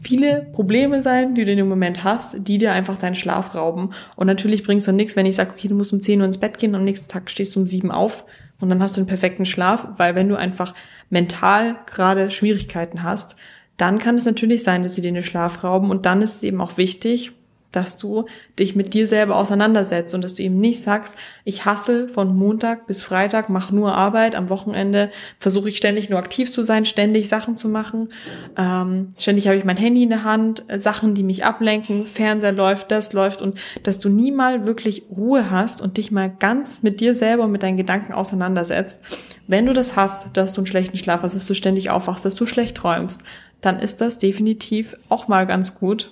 viele 0.00 0.48
Probleme 0.52 1.02
sein, 1.02 1.34
die 1.34 1.44
du 1.44 1.50
in 1.50 1.58
dem 1.58 1.68
Moment 1.68 2.04
hast, 2.04 2.46
die 2.46 2.58
dir 2.58 2.72
einfach 2.72 2.98
deinen 2.98 3.16
Schlaf 3.16 3.54
rauben. 3.54 3.90
Und 4.14 4.28
natürlich 4.28 4.62
bringt 4.62 4.80
es 4.80 4.86
dann 4.86 4.96
nichts, 4.96 5.16
wenn 5.16 5.26
ich 5.26 5.34
sage, 5.34 5.50
okay, 5.50 5.68
du 5.68 5.74
musst 5.74 5.92
um 5.92 6.00
10 6.00 6.20
Uhr 6.20 6.26
ins 6.26 6.38
Bett 6.38 6.58
gehen, 6.58 6.74
am 6.74 6.84
nächsten 6.84 7.08
Tag 7.08 7.30
stehst 7.30 7.56
du 7.56 7.60
um 7.60 7.66
7 7.66 7.90
auf 7.90 8.24
und 8.60 8.68
dann 8.68 8.82
hast 8.82 8.96
du 8.96 9.00
einen 9.00 9.08
perfekten 9.08 9.46
Schlaf, 9.46 9.88
weil 9.96 10.14
wenn 10.14 10.28
du 10.28 10.36
einfach 10.36 10.74
mental 11.10 11.76
gerade 11.86 12.30
Schwierigkeiten 12.30 13.02
hast, 13.02 13.36
dann 13.76 13.98
kann 13.98 14.18
es 14.18 14.24
natürlich 14.24 14.64
sein, 14.64 14.82
dass 14.82 14.96
sie 14.96 15.00
dir 15.00 15.12
den 15.12 15.22
Schlaf 15.22 15.62
rauben. 15.62 15.90
Und 15.90 16.04
dann 16.06 16.20
ist 16.20 16.36
es 16.36 16.42
eben 16.42 16.60
auch 16.60 16.76
wichtig, 16.76 17.32
dass 17.72 17.98
du 17.98 18.24
dich 18.58 18.74
mit 18.74 18.94
dir 18.94 19.06
selber 19.06 19.36
auseinandersetzt 19.36 20.14
und 20.14 20.24
dass 20.24 20.34
du 20.34 20.42
eben 20.42 20.58
nicht 20.58 20.82
sagst, 20.82 21.14
ich 21.44 21.64
hasse 21.64 22.08
von 22.08 22.34
Montag 22.34 22.86
bis 22.86 23.02
Freitag, 23.02 23.50
mache 23.50 23.74
nur 23.74 23.94
Arbeit, 23.94 24.34
am 24.34 24.48
Wochenende 24.48 25.10
versuche 25.38 25.68
ich 25.68 25.76
ständig 25.76 26.08
nur 26.08 26.18
aktiv 26.18 26.50
zu 26.50 26.62
sein, 26.62 26.86
ständig 26.86 27.28
Sachen 27.28 27.56
zu 27.56 27.68
machen, 27.68 28.08
ähm, 28.56 29.12
ständig 29.18 29.46
habe 29.48 29.58
ich 29.58 29.64
mein 29.64 29.76
Handy 29.76 30.02
in 30.02 30.08
der 30.08 30.24
Hand, 30.24 30.64
äh, 30.68 30.80
Sachen, 30.80 31.14
die 31.14 31.22
mich 31.22 31.44
ablenken, 31.44 32.06
Fernseher 32.06 32.52
läuft, 32.52 32.90
das 32.90 33.12
läuft 33.12 33.42
und 33.42 33.58
dass 33.82 33.98
du 33.98 34.08
nie 34.08 34.32
mal 34.32 34.66
wirklich 34.66 35.02
Ruhe 35.10 35.50
hast 35.50 35.82
und 35.82 35.98
dich 35.98 36.10
mal 36.10 36.30
ganz 36.30 36.82
mit 36.82 37.00
dir 37.00 37.14
selber 37.14 37.44
und 37.44 37.52
mit 37.52 37.62
deinen 37.62 37.76
Gedanken 37.76 38.12
auseinandersetzt. 38.12 39.00
Wenn 39.46 39.66
du 39.66 39.72
das 39.72 39.94
hast, 39.94 40.28
dass 40.34 40.54
du 40.54 40.60
einen 40.60 40.66
schlechten 40.66 40.96
Schlaf 40.96 41.22
hast, 41.22 41.34
dass 41.34 41.46
du 41.46 41.54
ständig 41.54 41.90
aufwachst, 41.90 42.24
dass 42.24 42.34
du 42.34 42.46
schlecht 42.46 42.76
träumst, 42.76 43.22
dann 43.60 43.80
ist 43.80 44.00
das 44.00 44.18
definitiv 44.18 44.96
auch 45.08 45.28
mal 45.28 45.46
ganz 45.46 45.74
gut, 45.74 46.10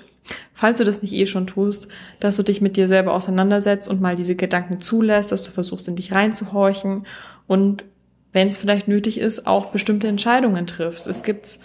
falls 0.52 0.78
du 0.78 0.84
das 0.84 1.02
nicht 1.02 1.12
eh 1.12 1.26
schon 1.26 1.46
tust, 1.46 1.88
dass 2.20 2.36
du 2.36 2.42
dich 2.42 2.60
mit 2.60 2.76
dir 2.76 2.88
selber 2.88 3.14
auseinandersetzt 3.14 3.88
und 3.88 4.00
mal 4.00 4.16
diese 4.16 4.36
Gedanken 4.36 4.80
zulässt, 4.80 5.32
dass 5.32 5.42
du 5.42 5.50
versuchst, 5.50 5.88
in 5.88 5.96
dich 5.96 6.12
reinzuhorchen 6.12 7.06
und 7.46 7.84
wenn 8.32 8.48
es 8.48 8.58
vielleicht 8.58 8.86
nötig 8.86 9.18
ist, 9.18 9.46
auch 9.46 9.66
bestimmte 9.66 10.08
Entscheidungen 10.08 10.66
triffst. 10.66 11.06
Es 11.06 11.22
gibt 11.22 11.58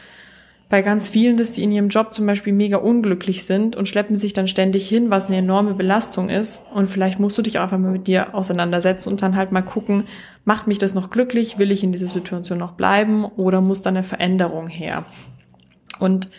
bei 0.71 0.81
ganz 0.81 1.09
vielen, 1.09 1.35
dass 1.35 1.51
die 1.51 1.63
in 1.63 1.71
ihrem 1.73 1.89
Job 1.89 2.13
zum 2.13 2.25
Beispiel 2.25 2.53
mega 2.53 2.77
unglücklich 2.77 3.43
sind 3.43 3.75
und 3.75 3.89
schleppen 3.89 4.15
sich 4.15 4.31
dann 4.31 4.47
ständig 4.47 4.87
hin, 4.87 5.09
was 5.09 5.25
eine 5.25 5.35
enorme 5.35 5.73
Belastung 5.73 6.29
ist. 6.29 6.63
Und 6.73 6.87
vielleicht 6.87 7.19
musst 7.19 7.37
du 7.37 7.41
dich 7.41 7.59
auch 7.59 7.63
einfach 7.63 7.77
mal 7.77 7.91
mit 7.91 8.07
dir 8.07 8.33
auseinandersetzen 8.33 9.09
und 9.09 9.21
dann 9.21 9.35
halt 9.35 9.51
mal 9.51 9.63
gucken, 9.63 10.05
macht 10.45 10.67
mich 10.67 10.77
das 10.77 10.93
noch 10.93 11.09
glücklich? 11.09 11.59
Will 11.59 11.71
ich 11.71 11.83
in 11.83 11.91
dieser 11.91 12.07
Situation 12.07 12.57
noch 12.57 12.71
bleiben 12.71 13.25
oder 13.25 13.59
muss 13.59 13.81
da 13.81 13.89
eine 13.89 14.05
Veränderung 14.05 14.67
her? 14.67 15.05
Und 15.99 16.29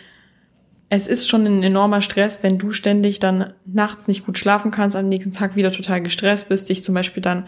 es 0.95 1.07
ist 1.07 1.27
schon 1.27 1.47
ein 1.47 1.63
enormer 1.63 2.01
Stress, 2.01 2.43
wenn 2.43 2.59
du 2.59 2.71
ständig 2.71 3.19
dann 3.19 3.53
nachts 3.65 4.07
nicht 4.07 4.27
gut 4.27 4.37
schlafen 4.37 4.69
kannst, 4.69 4.95
am 4.95 5.09
nächsten 5.09 5.31
Tag 5.31 5.55
wieder 5.55 5.71
total 5.71 6.03
gestresst 6.03 6.49
bist, 6.49 6.69
dich 6.69 6.83
zum 6.83 6.93
Beispiel 6.93 7.23
dann 7.23 7.47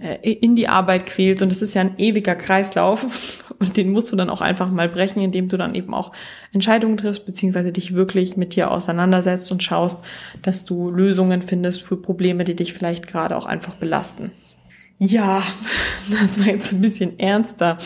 äh, 0.00 0.30
in 0.30 0.54
die 0.54 0.68
Arbeit 0.68 1.04
quälst 1.04 1.42
und 1.42 1.50
es 1.50 1.60
ist 1.60 1.74
ja 1.74 1.80
ein 1.80 1.98
ewiger 1.98 2.36
Kreislauf 2.36 3.42
und 3.58 3.76
den 3.76 3.90
musst 3.90 4.12
du 4.12 4.16
dann 4.16 4.30
auch 4.30 4.40
einfach 4.40 4.70
mal 4.70 4.88
brechen, 4.88 5.20
indem 5.20 5.48
du 5.48 5.56
dann 5.56 5.74
eben 5.74 5.92
auch 5.92 6.12
Entscheidungen 6.52 6.96
triffst, 6.96 7.26
beziehungsweise 7.26 7.72
dich 7.72 7.96
wirklich 7.96 8.36
mit 8.36 8.54
dir 8.54 8.70
auseinandersetzt 8.70 9.50
und 9.50 9.64
schaust, 9.64 10.04
dass 10.42 10.64
du 10.64 10.88
Lösungen 10.88 11.42
findest 11.42 11.82
für 11.82 11.96
Probleme, 11.96 12.44
die 12.44 12.54
dich 12.54 12.74
vielleicht 12.74 13.08
gerade 13.08 13.36
auch 13.36 13.46
einfach 13.46 13.74
belasten. 13.74 14.30
Ja, 14.98 15.42
das 16.22 16.38
war 16.38 16.46
jetzt 16.46 16.72
ein 16.72 16.80
bisschen 16.80 17.18
ernster. 17.18 17.78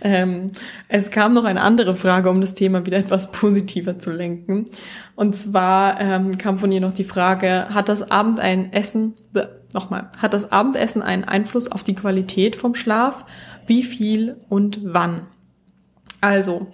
Ähm, 0.00 0.48
es 0.88 1.10
kam 1.10 1.34
noch 1.34 1.44
eine 1.44 1.60
andere 1.60 1.94
Frage, 1.94 2.30
um 2.30 2.40
das 2.40 2.54
Thema 2.54 2.86
wieder 2.86 2.98
etwas 2.98 3.32
positiver 3.32 3.98
zu 3.98 4.12
lenken. 4.12 4.66
Und 5.16 5.34
zwar 5.34 6.00
ähm, 6.00 6.38
kam 6.38 6.58
von 6.58 6.70
ihr 6.70 6.80
noch 6.80 6.92
die 6.92 7.04
Frage, 7.04 7.68
hat 7.70 7.88
das 7.88 8.10
Abendessen, 8.10 9.14
nochmal, 9.72 10.10
hat 10.18 10.32
das 10.32 10.52
Abendessen 10.52 11.02
einen 11.02 11.24
Einfluss 11.24 11.70
auf 11.70 11.82
die 11.82 11.94
Qualität 11.94 12.54
vom 12.54 12.74
Schlaf? 12.74 13.24
Wie 13.66 13.82
viel 13.82 14.36
und 14.48 14.80
wann? 14.84 15.26
Also, 16.20 16.68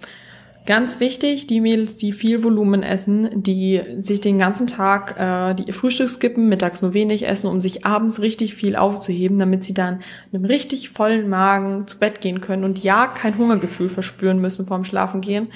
Ganz 0.67 0.99
wichtig, 0.99 1.47
die 1.47 1.59
Mädels, 1.59 1.97
die 1.97 2.11
viel 2.11 2.43
Volumen 2.43 2.83
essen, 2.83 3.41
die 3.41 3.81
sich 4.01 4.21
den 4.21 4.37
ganzen 4.37 4.67
Tag 4.67 5.15
äh, 5.17 5.55
die 5.55 5.63
ihr 5.63 5.73
Frühstück 5.73 6.09
skippen, 6.09 6.49
mittags 6.49 6.83
nur 6.83 6.93
wenig 6.93 7.27
essen, 7.27 7.47
um 7.47 7.61
sich 7.61 7.83
abends 7.83 8.21
richtig 8.21 8.53
viel 8.53 8.75
aufzuheben, 8.75 9.39
damit 9.39 9.63
sie 9.63 9.73
dann 9.73 10.01
einem 10.31 10.45
richtig 10.45 10.89
vollen 10.89 11.29
Magen 11.29 11.87
zu 11.87 11.97
Bett 11.97 12.21
gehen 12.21 12.41
können 12.41 12.63
und 12.63 12.83
ja 12.83 13.07
kein 13.07 13.39
Hungergefühl 13.39 13.89
verspüren 13.89 14.39
müssen 14.39 14.67
vorm 14.67 14.83
Schlafengehen. 14.83 15.47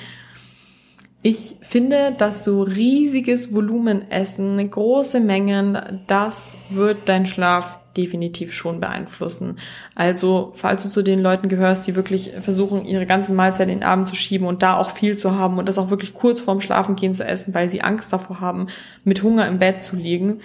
Ich 1.21 1.57
finde, 1.61 2.15
dass 2.17 2.43
so 2.43 2.63
riesiges 2.63 3.53
Volumen 3.53 4.09
essen, 4.09 4.69
große 4.69 5.19
Mengen, 5.19 6.03
das 6.07 6.57
wird 6.69 7.09
dein 7.09 7.27
Schlaf 7.27 7.79
definitiv 7.97 8.53
schon 8.53 8.79
beeinflussen. 8.79 9.57
Also, 9.95 10.51
falls 10.55 10.83
du 10.83 10.89
zu 10.89 11.01
den 11.01 11.21
Leuten 11.21 11.49
gehörst, 11.49 11.87
die 11.87 11.95
wirklich 11.95 12.33
versuchen, 12.39 12.85
ihre 12.85 13.05
ganzen 13.05 13.35
Mahlzeiten 13.35 13.71
in 13.71 13.79
den 13.79 13.87
Abend 13.87 14.07
zu 14.07 14.15
schieben 14.15 14.47
und 14.47 14.61
da 14.63 14.77
auch 14.77 14.91
viel 14.91 15.17
zu 15.17 15.35
haben 15.35 15.57
und 15.57 15.67
das 15.67 15.77
auch 15.77 15.89
wirklich 15.89 16.13
kurz 16.13 16.39
vorm 16.39 16.61
Schlafengehen 16.61 17.13
zu 17.13 17.25
essen, 17.25 17.53
weil 17.53 17.69
sie 17.69 17.81
Angst 17.81 18.11
davor 18.11 18.39
haben, 18.39 18.67
mit 19.03 19.23
Hunger 19.23 19.47
im 19.47 19.59
Bett 19.59 19.83
zu 19.83 19.95
liegen, 19.95 20.41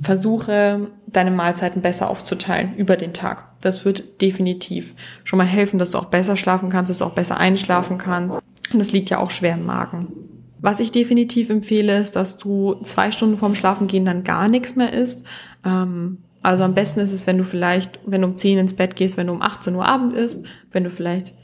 versuche 0.00 0.88
deine 1.06 1.30
Mahlzeiten 1.30 1.82
besser 1.82 2.08
aufzuteilen 2.08 2.74
über 2.76 2.96
den 2.96 3.12
Tag. 3.12 3.44
Das 3.60 3.84
wird 3.84 4.20
definitiv 4.22 4.94
schon 5.24 5.36
mal 5.36 5.44
helfen, 5.44 5.78
dass 5.78 5.90
du 5.90 5.98
auch 5.98 6.06
besser 6.06 6.36
schlafen 6.36 6.70
kannst, 6.70 6.90
dass 6.90 6.98
du 6.98 7.04
auch 7.04 7.14
besser 7.14 7.38
einschlafen 7.38 7.98
kannst. 7.98 8.40
Und 8.72 8.78
das 8.78 8.92
liegt 8.92 9.10
ja 9.10 9.18
auch 9.18 9.30
schwer 9.30 9.54
im 9.54 9.66
Magen. 9.66 10.39
Was 10.60 10.80
ich 10.80 10.92
definitiv 10.92 11.50
empfehle, 11.50 11.98
ist, 11.98 12.16
dass 12.16 12.38
du 12.38 12.76
zwei 12.84 13.10
Stunden 13.10 13.36
vorm 13.36 13.54
Schlafengehen 13.54 14.04
dann 14.04 14.24
gar 14.24 14.48
nichts 14.48 14.76
mehr 14.76 14.92
isst. 14.92 15.24
Ähm, 15.66 16.18
also 16.42 16.64
am 16.64 16.74
besten 16.74 17.00
ist 17.00 17.12
es, 17.12 17.26
wenn 17.26 17.38
du 17.38 17.44
vielleicht, 17.44 18.00
wenn 18.06 18.22
du 18.22 18.28
um 18.28 18.36
10 18.36 18.58
ins 18.58 18.74
Bett 18.74 18.96
gehst, 18.96 19.16
wenn 19.16 19.26
du 19.26 19.32
um 19.32 19.42
18 19.42 19.74
Uhr 19.74 19.86
Abend 19.86 20.14
isst, 20.14 20.46
wenn 20.72 20.84
du 20.84 20.90
vielleicht 20.90 21.34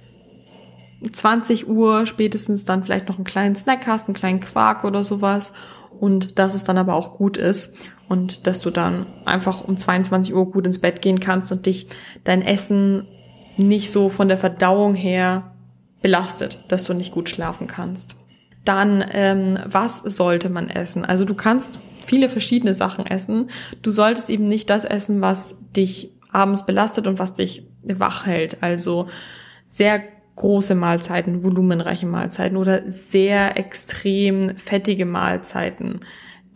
20 1.13 1.69
Uhr 1.69 2.07
spätestens 2.07 2.65
dann 2.65 2.83
vielleicht 2.83 3.09
noch 3.09 3.17
einen 3.17 3.25
kleinen 3.25 3.57
Snack 3.57 3.87
hast, 3.87 4.09
einen 4.09 4.15
kleinen 4.15 4.41
Quark 4.41 4.85
oder 4.85 5.05
sowas 5.05 5.53
und 6.01 6.39
dass 6.39 6.55
es 6.55 6.65
dann 6.65 6.79
aber 6.79 6.95
auch 6.95 7.17
gut 7.19 7.37
ist 7.37 7.93
und 8.09 8.47
dass 8.47 8.61
du 8.61 8.71
dann 8.71 9.07
einfach 9.25 9.63
um 9.63 9.77
22 9.77 10.35
Uhr 10.35 10.51
gut 10.51 10.67
ins 10.67 10.81
Bett 10.81 11.03
gehen 11.03 11.21
kannst 11.21 11.53
und 11.53 11.67
dich 11.67 11.87
dein 12.25 12.43
Essen 12.43 13.07
nicht 13.57 13.91
so 13.91 14.09
von 14.09 14.29
der 14.29 14.39
Verdauung 14.39 14.95
her 14.95 15.55
belastet, 16.03 16.65
dass 16.69 16.85
du 16.85 16.95
nicht 16.95 17.13
gut 17.13 17.29
schlafen 17.29 17.67
kannst. 17.67 18.17
Dann, 18.67 19.03
ähm, 19.13 19.59
was 19.65 19.99
sollte 19.99 20.51
man 20.51 20.69
essen? 20.69 21.07
Also 21.07 21.25
du 21.25 21.35
kannst 21.35 21.79
viele 22.05 22.29
verschiedene 22.29 22.75
Sachen 22.75 23.07
essen. 23.07 23.49
Du 23.81 23.91
solltest 23.91 24.29
eben 24.29 24.47
nicht 24.47 24.69
das 24.69 24.85
essen, 24.85 25.23
was 25.23 25.57
dich 25.75 26.11
abends 26.31 26.67
belastet 26.67 27.07
und 27.07 27.19
was 27.19 27.33
dich 27.33 27.67
wach 27.83 28.27
hält. 28.27 28.63
Also 28.63 29.09
sehr 29.71 30.03
große 30.37 30.75
Mahlzeiten, 30.75 31.43
volumenreiche 31.43 32.07
Mahlzeiten 32.07 32.57
oder 32.57 32.83
sehr 32.91 33.57
extrem 33.57 34.57
fettige 34.57 35.07
Mahlzeiten, 35.07 36.01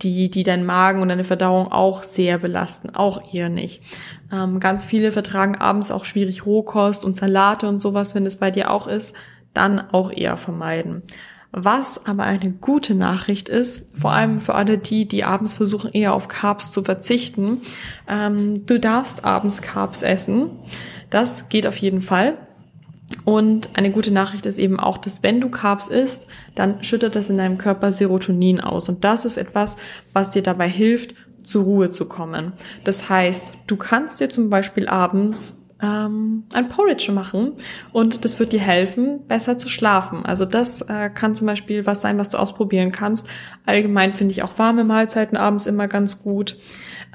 die, 0.02 0.30
die 0.30 0.42
deinen 0.42 0.66
Magen 0.66 1.00
und 1.00 1.08
deine 1.08 1.24
Verdauung 1.24 1.70
auch 1.72 2.02
sehr 2.04 2.38
belasten. 2.38 2.90
Auch 2.90 3.32
eher 3.32 3.48
nicht. 3.48 3.82
Ähm, 4.32 4.60
ganz 4.60 4.84
viele 4.84 5.12
vertragen 5.12 5.56
abends 5.56 5.90
auch 5.90 6.04
schwierig 6.04 6.44
Rohkost 6.44 7.04
und 7.04 7.16
Salate 7.16 7.68
und 7.68 7.80
sowas, 7.80 8.14
wenn 8.14 8.26
es 8.26 8.36
bei 8.36 8.50
dir 8.50 8.70
auch 8.70 8.86
ist, 8.86 9.14
dann 9.54 9.80
auch 9.92 10.12
eher 10.12 10.36
vermeiden. 10.36 11.02
Was 11.52 12.06
aber 12.06 12.22
eine 12.22 12.52
gute 12.52 12.94
Nachricht 12.94 13.48
ist, 13.48 13.98
vor 13.98 14.12
allem 14.12 14.40
für 14.40 14.54
alle 14.54 14.78
die, 14.78 15.08
die 15.08 15.24
abends 15.24 15.52
versuchen, 15.54 15.92
eher 15.92 16.14
auf 16.14 16.28
Carbs 16.28 16.70
zu 16.70 16.84
verzichten, 16.84 17.60
ähm, 18.08 18.66
du 18.66 18.78
darfst 18.78 19.24
abends 19.24 19.60
Carbs 19.60 20.02
essen. 20.02 20.50
Das 21.10 21.48
geht 21.48 21.66
auf 21.66 21.76
jeden 21.76 22.02
Fall. 22.02 22.38
Und 23.24 23.70
eine 23.76 23.90
gute 23.90 24.12
Nachricht 24.12 24.46
ist 24.46 24.58
eben 24.58 24.78
auch, 24.78 24.96
dass 24.96 25.24
wenn 25.24 25.40
du 25.40 25.48
Carbs 25.50 25.88
isst, 25.88 26.26
dann 26.54 26.84
schüttet 26.84 27.16
das 27.16 27.28
in 27.28 27.38
deinem 27.38 27.58
Körper 27.58 27.90
Serotonin 27.90 28.60
aus. 28.60 28.88
Und 28.88 29.02
das 29.02 29.24
ist 29.24 29.36
etwas, 29.36 29.76
was 30.12 30.30
dir 30.30 30.42
dabei 30.42 30.68
hilft, 30.68 31.14
zur 31.42 31.64
Ruhe 31.64 31.90
zu 31.90 32.06
kommen. 32.06 32.52
Das 32.84 33.08
heißt, 33.08 33.54
du 33.66 33.76
kannst 33.76 34.20
dir 34.20 34.28
zum 34.28 34.50
Beispiel 34.50 34.86
abends 34.86 35.59
ähm, 35.82 36.44
ein 36.52 36.68
Porridge 36.68 37.12
machen 37.12 37.52
und 37.92 38.24
das 38.24 38.38
wird 38.38 38.52
dir 38.52 38.60
helfen, 38.60 39.26
besser 39.26 39.58
zu 39.58 39.68
schlafen. 39.68 40.24
Also 40.24 40.44
das 40.44 40.82
äh, 40.82 41.10
kann 41.10 41.34
zum 41.34 41.46
Beispiel 41.46 41.86
was 41.86 42.00
sein, 42.00 42.18
was 42.18 42.28
du 42.28 42.38
ausprobieren 42.38 42.92
kannst. 42.92 43.26
Allgemein 43.66 44.12
finde 44.12 44.32
ich 44.32 44.42
auch 44.42 44.58
warme 44.58 44.84
Mahlzeiten 44.84 45.36
abends 45.36 45.66
immer 45.66 45.88
ganz 45.88 46.22
gut. 46.22 46.56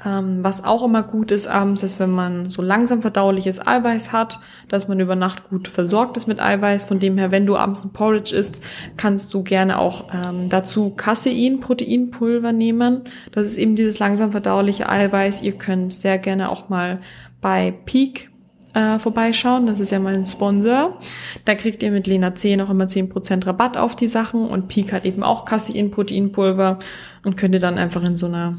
Ähm, 0.04 0.44
was 0.44 0.62
auch 0.62 0.84
immer 0.84 1.02
gut 1.02 1.30
ist 1.30 1.46
abends, 1.46 1.82
ist, 1.82 2.00
wenn 2.00 2.10
man 2.10 2.50
so 2.50 2.60
langsam 2.60 3.00
verdauliches 3.00 3.66
Eiweiß 3.66 4.12
hat, 4.12 4.40
dass 4.68 4.88
man 4.88 5.00
über 5.00 5.16
Nacht 5.16 5.48
gut 5.48 5.68
versorgt 5.68 6.18
ist 6.18 6.26
mit 6.26 6.40
Eiweiß. 6.40 6.84
Von 6.84 6.98
dem 6.98 7.16
her, 7.16 7.30
wenn 7.30 7.46
du 7.46 7.56
abends 7.56 7.84
ein 7.84 7.92
Porridge 7.92 8.36
isst, 8.36 8.60
kannst 8.98 9.32
du 9.32 9.42
gerne 9.42 9.78
auch 9.78 10.08
ähm, 10.12 10.50
dazu 10.50 10.90
Casein, 10.90 11.60
Proteinpulver 11.60 12.52
nehmen. 12.52 13.02
Das 13.32 13.46
ist 13.46 13.56
eben 13.56 13.74
dieses 13.74 13.98
langsam 13.98 14.32
verdauliche 14.32 14.88
Eiweiß. 14.88 15.40
Ihr 15.40 15.56
könnt 15.56 15.94
sehr 15.94 16.18
gerne 16.18 16.50
auch 16.50 16.68
mal 16.68 17.00
bei 17.40 17.72
Peak 17.86 18.30
äh, 18.76 18.98
vorbeischauen. 18.98 19.66
Das 19.66 19.80
ist 19.80 19.90
ja 19.90 19.98
mein 19.98 20.26
Sponsor. 20.26 20.98
Da 21.46 21.54
kriegt 21.54 21.82
ihr 21.82 21.90
mit 21.90 22.06
Lena 22.06 22.34
10 22.34 22.60
auch 22.60 22.70
immer 22.70 22.84
10% 22.84 23.46
Rabatt 23.46 23.78
auf 23.78 23.96
die 23.96 24.06
Sachen 24.06 24.46
und 24.46 24.68
Peak 24.68 24.92
hat 24.92 25.06
eben 25.06 25.22
auch 25.22 25.46
Casein 25.46 25.90
Proteinpulver 25.90 26.78
und 27.24 27.36
könnt 27.36 27.54
ihr 27.54 27.60
dann 27.60 27.78
einfach 27.78 28.04
in 28.04 28.18
so 28.18 28.26
einer 28.26 28.58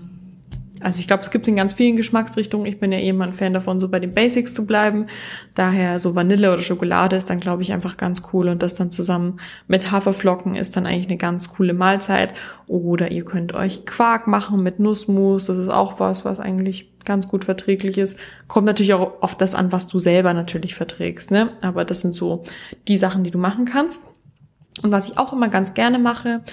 also 0.81 0.99
ich 0.99 1.07
glaube, 1.07 1.23
es 1.23 1.31
gibt 1.31 1.47
in 1.47 1.55
ganz 1.55 1.73
vielen 1.73 1.95
Geschmacksrichtungen. 1.95 2.67
Ich 2.67 2.79
bin 2.79 2.91
ja 2.91 2.99
eben 2.99 3.21
ein 3.21 3.33
Fan 3.33 3.53
davon, 3.53 3.79
so 3.79 3.89
bei 3.89 3.99
den 3.99 4.11
Basics 4.11 4.53
zu 4.53 4.65
bleiben. 4.65 5.07
Daher 5.55 5.99
so 5.99 6.15
Vanille 6.15 6.53
oder 6.53 6.61
Schokolade 6.61 7.15
ist 7.15 7.29
dann, 7.29 7.39
glaube 7.39 7.63
ich, 7.63 7.73
einfach 7.73 7.97
ganz 7.97 8.21
cool. 8.31 8.47
Und 8.49 8.61
das 8.61 8.75
dann 8.75 8.91
zusammen 8.91 9.39
mit 9.67 9.91
Haferflocken 9.91 10.55
ist 10.55 10.77
dann 10.77 10.85
eigentlich 10.85 11.07
eine 11.07 11.17
ganz 11.17 11.49
coole 11.53 11.73
Mahlzeit. 11.73 12.33
Oder 12.67 13.11
ihr 13.11 13.25
könnt 13.25 13.53
euch 13.53 13.85
Quark 13.85 14.27
machen 14.27 14.61
mit 14.61 14.79
Nussmus. 14.79 15.45
Das 15.45 15.57
ist 15.57 15.69
auch 15.69 15.99
was, 15.99 16.25
was 16.25 16.39
eigentlich 16.39 16.93
ganz 17.05 17.27
gut 17.27 17.45
verträglich 17.45 17.97
ist. 17.97 18.17
Kommt 18.47 18.67
natürlich 18.67 18.93
auch 18.93 19.21
auf 19.21 19.35
das 19.35 19.55
an, 19.55 19.71
was 19.71 19.87
du 19.87 19.99
selber 19.99 20.33
natürlich 20.33 20.75
verträgst. 20.75 21.31
Ne? 21.31 21.49
Aber 21.61 21.85
das 21.85 22.01
sind 22.01 22.13
so 22.13 22.43
die 22.87 22.97
Sachen, 22.97 23.23
die 23.23 23.31
du 23.31 23.39
machen 23.39 23.65
kannst. 23.65 24.03
Und 24.83 24.91
was 24.91 25.09
ich 25.09 25.17
auch 25.17 25.33
immer 25.33 25.47
ganz 25.47 25.73
gerne 25.73 25.97
mache, 25.97 26.43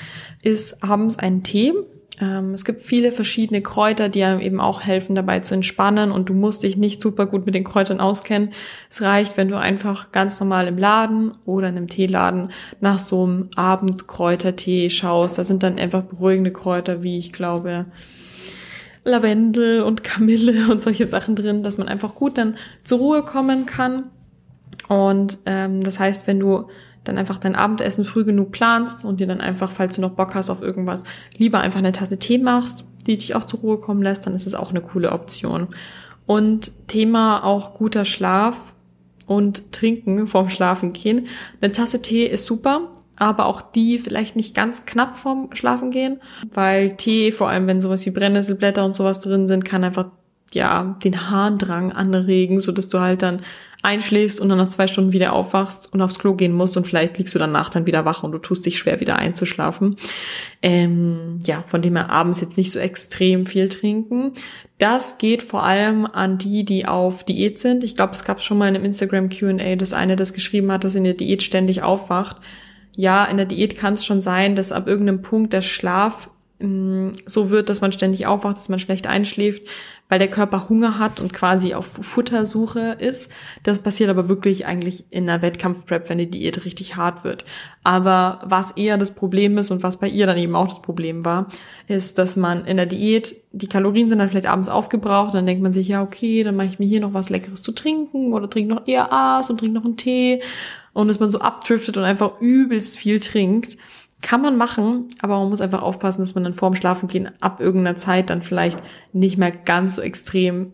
ist 0.43 0.83
abends 0.83 1.19
einen 1.19 1.43
Tee 1.43 1.75
es 2.21 2.65
gibt 2.65 2.83
viele 2.83 3.11
verschiedene 3.11 3.61
Kräuter, 3.61 4.09
die 4.09 4.23
einem 4.23 4.41
eben 4.41 4.61
auch 4.61 4.83
helfen, 4.83 5.17
dabei 5.17 5.41
zu 5.41 5.55
entspannen 5.55 6.13
und 6.13 6.29
du 6.29 6.35
musst 6.35 6.63
dich 6.63 6.77
nicht 6.77 7.03
super 7.03 7.27
gut 7.27 7.45
mit 7.45 7.57
den 7.57 7.65
Kräutern 7.65 7.99
auskennen. 8.01 8.51
Es 8.89 9.03
reicht, 9.03 9.37
wenn 9.37 9.49
du 9.49 9.59
einfach 9.59 10.13
ganz 10.13 10.39
normal 10.39 10.69
im 10.69 10.79
Laden 10.79 11.33
oder 11.45 11.69
in 11.69 11.77
einem 11.77 11.89
Teeladen 11.89 12.53
nach 12.81 13.01
so 13.01 13.25
einem 13.25 13.51
Abendkräutertee 13.57 14.91
schaust. 14.91 15.39
Da 15.39 15.45
sind 15.45 15.65
dann 15.65 15.79
einfach 15.79 16.03
beruhigende 16.03 16.53
Kräuter, 16.53 17.03
wie 17.03 17.19
ich 17.19 17.33
glaube, 17.33 17.87
Lavendel 19.05 19.83
und 19.83 20.05
Kamille 20.05 20.69
und 20.71 20.83
solche 20.83 21.09
Sachen 21.09 21.35
drin, 21.35 21.65
dass 21.65 21.79
man 21.79 21.89
einfach 21.89 22.15
gut 22.15 22.39
dann 22.39 22.57
zur 22.85 22.99
Ruhe 22.99 23.23
kommen 23.23 23.67
kann. 23.67 24.05
Und 24.89 25.39
ähm, 25.47 25.83
das 25.83 25.99
heißt, 25.99 26.27
wenn 26.29 26.39
du 26.39 26.69
dann 27.05 27.19
einfach 27.19 27.39
dein 27.39 27.55
Abendessen 27.55 28.05
früh 28.05 28.25
genug 28.25 28.51
planst 28.51 29.05
und 29.05 29.21
dir 29.21 29.27
dann 29.27 29.41
einfach, 29.41 29.71
falls 29.71 29.97
du 29.97 30.01
noch 30.01 30.11
Bock 30.13 30.35
hast 30.35 30.51
auf 30.51 30.63
irgendwas, 30.63 31.05
lieber 31.37 31.61
einfach 31.61 31.79
eine 31.79 31.93
Tasse 31.93 32.19
Tee 32.19 32.39
machst, 32.39 32.85
die 33.07 33.17
dich 33.17 33.35
auch 33.35 33.45
zur 33.45 33.61
Ruhe 33.61 33.79
kommen 33.79 34.03
lässt, 34.03 34.27
dann 34.27 34.35
ist 34.35 34.47
es 34.47 34.55
auch 34.55 34.71
eine 34.71 34.81
coole 34.81 35.13
Option. 35.13 35.69
Und 36.27 36.73
Thema 36.89 37.45
auch 37.45 37.75
guter 37.75 38.05
Schlaf 38.05 38.75
und 39.27 39.73
Trinken 39.73 40.27
vorm 40.27 40.49
Schlafen 40.49 40.93
gehen. 40.93 41.27
Eine 41.61 41.73
Tasse 41.73 42.03
Tee 42.03 42.25
ist 42.25 42.47
super. 42.47 42.91
aber 43.17 43.47
auch 43.47 43.63
die 43.63 43.99
vielleicht 43.99 44.35
nicht 44.35 44.57
ganz 44.57 44.87
knapp 44.87 45.17
vorm 45.17 45.51
Schlafen 45.53 45.93
gehen, 45.93 46.21
weil 46.53 46.97
Tee, 46.97 47.31
vor 47.31 47.49
allem 47.49 47.69
wenn 47.69 47.81
sowas 47.81 48.05
wie 48.07 48.11
Brennnesselblätter 48.11 48.85
und 48.85 48.97
sowas 48.97 49.21
drin 49.21 49.47
sind, 49.47 49.65
kann 49.65 49.85
einfach 49.85 50.07
ja 50.55 50.97
den 51.05 51.31
Harndrang 51.31 51.93
anregen, 51.93 52.61
so 52.61 52.73
dass 52.73 52.89
du 52.89 53.01
halt 53.01 53.23
dann 53.23 53.43
einschläfst 53.85 54.41
und 54.41 54.49
dann 54.49 54.57
nach 54.57 54.69
zwei 54.69 54.87
Stunden 54.87 55.13
wieder 55.13 55.35
aufwachst 55.35 55.93
und 55.93 56.01
aufs 56.01 56.19
Klo 56.19 56.35
gehen 56.35 56.53
musst 56.53 56.77
und 56.77 56.87
vielleicht 56.87 57.19
liegst 57.19 57.35
du 57.35 57.39
danach 57.39 57.69
dann 57.69 57.87
wieder 57.87 58.07
wach 58.07 58.23
und 58.23 58.33
du 58.33 58.39
tust 58.39 58.65
dich 58.65 58.79
schwer 58.79 58.99
wieder 59.01 59.17
einzuschlafen. 59.17 59.97
Ähm, 60.63 61.39
ja, 61.45 61.63
von 61.69 61.83
dem 61.83 61.97
her 61.97 62.11
abends 62.11 62.41
jetzt 62.41 62.57
nicht 62.57 62.71
so 62.71 62.79
extrem 62.79 63.45
viel 63.45 63.69
trinken. 63.69 64.33
Das 64.79 65.19
geht 65.19 65.43
vor 65.43 65.65
allem 65.65 66.07
an 66.07 66.39
die, 66.39 66.65
die 66.65 66.87
auf 66.87 67.25
Diät 67.25 67.59
sind. 67.59 67.85
Ich 67.85 67.95
glaube, 67.95 68.15
es 68.15 68.25
gab 68.25 68.41
schon 68.41 68.57
mal 68.57 68.69
in 68.69 68.75
einem 68.75 68.87
Instagram 68.87 69.29
Q&A, 69.29 69.77
dass 69.77 69.93
eine 69.93 70.17
das 70.17 70.33
geschrieben 70.33 70.73
hat, 70.73 70.85
dass 70.85 70.95
in 70.95 71.05
der 71.05 71.13
Diät 71.13 71.43
ständig 71.43 71.83
aufwacht. 71.83 72.39
Ja, 72.97 73.27
in 73.27 73.37
der 73.37 73.47
Diät 73.47 73.77
kann 73.77 73.95
es 73.95 74.07
schon 74.07 74.23
sein, 74.23 74.57
dass 74.57 74.73
ab 74.73 74.89
irgendeinem 74.89 75.21
Punkt 75.21 75.53
der 75.53 75.63
Schlaf 75.63 76.31
mm, 76.59 77.11
so 77.27 77.51
wird, 77.51 77.69
dass 77.69 77.83
man 77.83 77.93
ständig 77.93 78.27
aufwacht, 78.27 78.57
dass 78.57 78.71
man 78.71 78.79
schlecht 78.79 79.07
einschläft, 79.07 79.69
weil 80.09 80.19
der 80.19 80.29
Körper 80.29 80.69
Hunger 80.69 80.99
hat 80.99 81.19
und 81.19 81.33
quasi 81.33 81.75
auf 81.75 81.87
Futtersuche 81.87 82.97
ist. 82.99 83.31
Das 83.63 83.79
passiert 83.79 84.11
aber 84.11 84.29
wirklich 84.29 84.67
eigentlich 84.67 85.05
in 85.11 85.29
einer 85.29 85.43
Wettkampfprep, 85.43 86.09
wenn 86.09 86.19
die 86.19 86.31
Diät 86.31 86.65
richtig 86.65 86.97
hart 86.97 87.25
wird. 87.25 87.45
Aber 87.83 88.41
was 88.45 88.73
eher 88.73 88.99
das 88.99 89.15
Problem 89.15 89.57
ist 89.59 89.71
und 89.71 89.83
was 89.83 89.97
bei 89.97 90.09
ihr 90.09 90.27
dann 90.27 90.37
eben 90.37 90.55
auch 90.55 90.69
das 90.69 90.83
Problem 90.83 91.25
war, 91.25 91.49
ist, 91.89 92.19
dass 92.19 92.37
man 92.37 92.67
in 92.67 92.77
der 92.77 92.87
Diät, 92.87 93.35
die 93.53 93.67
Kalorien 93.67 94.09
sind 94.09 94.19
dann 94.19 94.29
vielleicht 94.29 94.49
abends 94.49 94.69
aufgebraucht, 94.69 95.35
dann 95.35 95.47
denkt 95.47 95.63
man 95.63 95.73
sich, 95.73 95.89
ja, 95.89 96.03
okay, 96.03 96.43
dann 96.43 96.57
mache 96.57 96.69
ich 96.69 96.79
mir 96.79 96.87
hier 96.87 97.01
noch 97.01 97.15
was 97.15 97.31
Leckeres 97.31 97.63
zu 97.63 97.73
trinken 97.73 98.33
oder 98.33 98.49
trinke 98.49 98.75
noch 98.75 98.87
eher 98.87 99.13
Aas 99.13 99.49
und 99.49 99.59
trinke 99.59 99.75
noch 99.75 99.85
einen 99.85 99.97
Tee 99.97 100.41
und 100.93 101.09
dass 101.09 101.21
man 101.21 101.31
so 101.31 101.41
abdriftet 101.41 101.97
und 101.97 102.05
einfach 102.05 102.41
übelst 102.41 102.97
viel 102.97 103.21
trinkt 103.21 103.77
kann 104.25 104.41
man 104.41 104.57
machen, 104.57 105.11
aber 105.21 105.39
man 105.39 105.51
muss 105.51 105.61
einfach 105.61 105.83
aufpassen, 105.83 106.23
dass 106.23 106.35
man 106.35 106.45
dann 106.45 106.55
vorm 106.55 106.75
Schlafengehen 106.75 107.31
ab 107.43 107.61
irgendeiner 107.61 107.99
Zeit 107.99 108.31
dann 108.31 108.41
vielleicht 108.41 108.83
nicht 109.13 109.37
mehr 109.37 109.51
ganz 109.51 109.97
so 109.97 110.03
extrem 110.03 110.73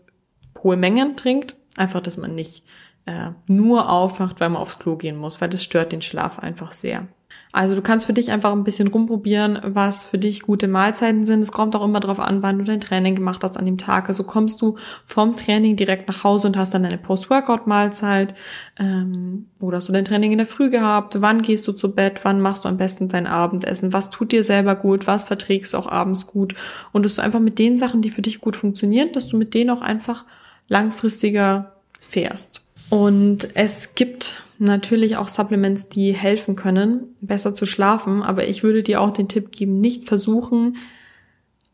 hohe 0.63 0.77
Mengen 0.77 1.17
trinkt. 1.17 1.57
Einfach, 1.75 1.99
dass 1.99 2.15
man 2.15 2.33
nicht 2.33 2.63
äh, 3.05 3.31
nur 3.47 3.89
aufwacht, 3.89 4.39
weil 4.39 4.49
man 4.49 4.61
aufs 4.61 4.79
Klo 4.79 4.95
gehen 4.95 5.17
muss, 5.17 5.41
weil 5.41 5.49
das 5.49 5.63
stört 5.63 5.91
den 5.91 6.01
Schlaf 6.01 6.39
einfach 6.39 6.71
sehr. 6.71 7.07
Also 7.53 7.75
du 7.75 7.81
kannst 7.81 8.05
für 8.05 8.13
dich 8.13 8.31
einfach 8.31 8.53
ein 8.53 8.63
bisschen 8.63 8.87
rumprobieren, 8.87 9.59
was 9.63 10.05
für 10.05 10.17
dich 10.17 10.41
gute 10.41 10.69
Mahlzeiten 10.69 11.25
sind. 11.25 11.41
Es 11.41 11.51
kommt 11.51 11.75
auch 11.75 11.83
immer 11.83 11.99
darauf 11.99 12.19
an, 12.19 12.41
wann 12.41 12.57
du 12.57 12.63
dein 12.63 12.79
Training 12.79 13.15
gemacht 13.15 13.43
hast 13.43 13.57
an 13.57 13.65
dem 13.65 13.77
Tag. 13.77 14.07
Also 14.07 14.23
kommst 14.23 14.61
du 14.61 14.77
vom 15.05 15.35
Training 15.35 15.75
direkt 15.75 16.07
nach 16.07 16.23
Hause 16.23 16.47
und 16.47 16.55
hast 16.55 16.73
dann 16.73 16.85
eine 16.85 16.97
Post-Workout-Mahlzeit 16.97 18.35
ähm, 18.79 19.47
oder 19.59 19.77
hast 19.77 19.89
du 19.89 19.93
dein 19.93 20.05
Training 20.05 20.31
in 20.31 20.37
der 20.37 20.47
Früh 20.47 20.69
gehabt? 20.69 21.21
Wann 21.21 21.41
gehst 21.41 21.67
du 21.67 21.73
zu 21.73 21.93
Bett? 21.93 22.21
Wann 22.23 22.39
machst 22.39 22.63
du 22.63 22.69
am 22.69 22.77
besten 22.77 23.09
dein 23.09 23.27
Abendessen? 23.27 23.91
Was 23.91 24.09
tut 24.09 24.31
dir 24.31 24.45
selber 24.45 24.75
gut? 24.75 25.05
Was 25.05 25.25
verträgst 25.25 25.73
du 25.73 25.77
auch 25.77 25.91
abends 25.91 26.27
gut? 26.27 26.55
Und 26.93 27.03
dass 27.03 27.15
du 27.15 27.21
einfach 27.21 27.41
mit 27.41 27.59
den 27.59 27.75
Sachen, 27.75 28.01
die 28.01 28.11
für 28.11 28.21
dich 28.21 28.39
gut 28.39 28.55
funktionieren, 28.55 29.11
dass 29.11 29.27
du 29.27 29.35
mit 29.35 29.53
denen 29.53 29.71
auch 29.71 29.81
einfach 29.81 30.25
langfristiger 30.69 31.73
fährst. 31.99 32.61
Und 32.91 33.47
es 33.55 33.95
gibt 33.95 34.43
natürlich 34.59 35.15
auch 35.15 35.29
Supplements, 35.29 35.87
die 35.87 36.11
helfen 36.11 36.57
können, 36.57 37.15
besser 37.21 37.53
zu 37.53 37.65
schlafen. 37.65 38.21
Aber 38.21 38.47
ich 38.49 38.63
würde 38.63 38.83
dir 38.83 38.99
auch 38.99 39.11
den 39.11 39.29
Tipp 39.29 39.53
geben, 39.53 39.79
nicht 39.79 40.09
versuchen, 40.09 40.75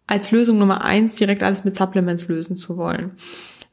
als 0.05 0.29
Lösung 0.29 0.59
Nummer 0.59 0.85
eins 0.85 1.15
direkt 1.15 1.41
alles 1.41 1.63
mit 1.63 1.75
Supplements 1.75 2.27
lösen 2.27 2.55
zu 2.55 2.77
wollen. 2.77 3.13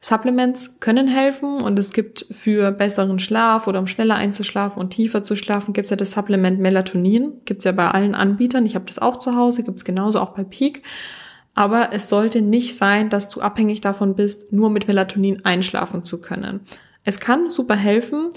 Supplements 0.01 0.79
können 0.79 1.07
helfen 1.07 1.61
und 1.61 1.77
es 1.77 1.93
gibt 1.93 2.25
für 2.31 2.71
besseren 2.71 3.19
Schlaf 3.19 3.67
oder 3.67 3.77
um 3.77 3.85
schneller 3.85 4.15
einzuschlafen 4.15 4.81
und 4.81 4.89
tiefer 4.89 5.23
zu 5.23 5.35
schlafen, 5.35 5.73
gibt 5.73 5.85
es 5.85 5.91
ja 5.91 5.97
das 5.97 6.11
Supplement 6.11 6.59
Melatonin. 6.59 7.33
Gibt 7.45 7.59
es 7.59 7.65
ja 7.65 7.73
bei 7.73 7.87
allen 7.91 8.15
Anbietern. 8.15 8.65
Ich 8.65 8.73
habe 8.73 8.85
das 8.85 8.97
auch 8.97 9.17
zu 9.17 9.35
Hause, 9.35 9.61
gibt 9.61 9.77
es 9.77 9.85
genauso 9.85 10.19
auch 10.19 10.33
bei 10.33 10.43
Peak. 10.43 10.81
Aber 11.53 11.89
es 11.93 12.09
sollte 12.09 12.41
nicht 12.41 12.75
sein, 12.75 13.09
dass 13.09 13.29
du 13.29 13.41
abhängig 13.41 13.81
davon 13.81 14.15
bist, 14.15 14.51
nur 14.51 14.71
mit 14.71 14.87
Melatonin 14.87 15.45
einschlafen 15.45 16.03
zu 16.03 16.19
können. 16.19 16.61
Es 17.05 17.19
kann 17.19 17.49
super 17.49 17.75
helfen. 17.75 18.31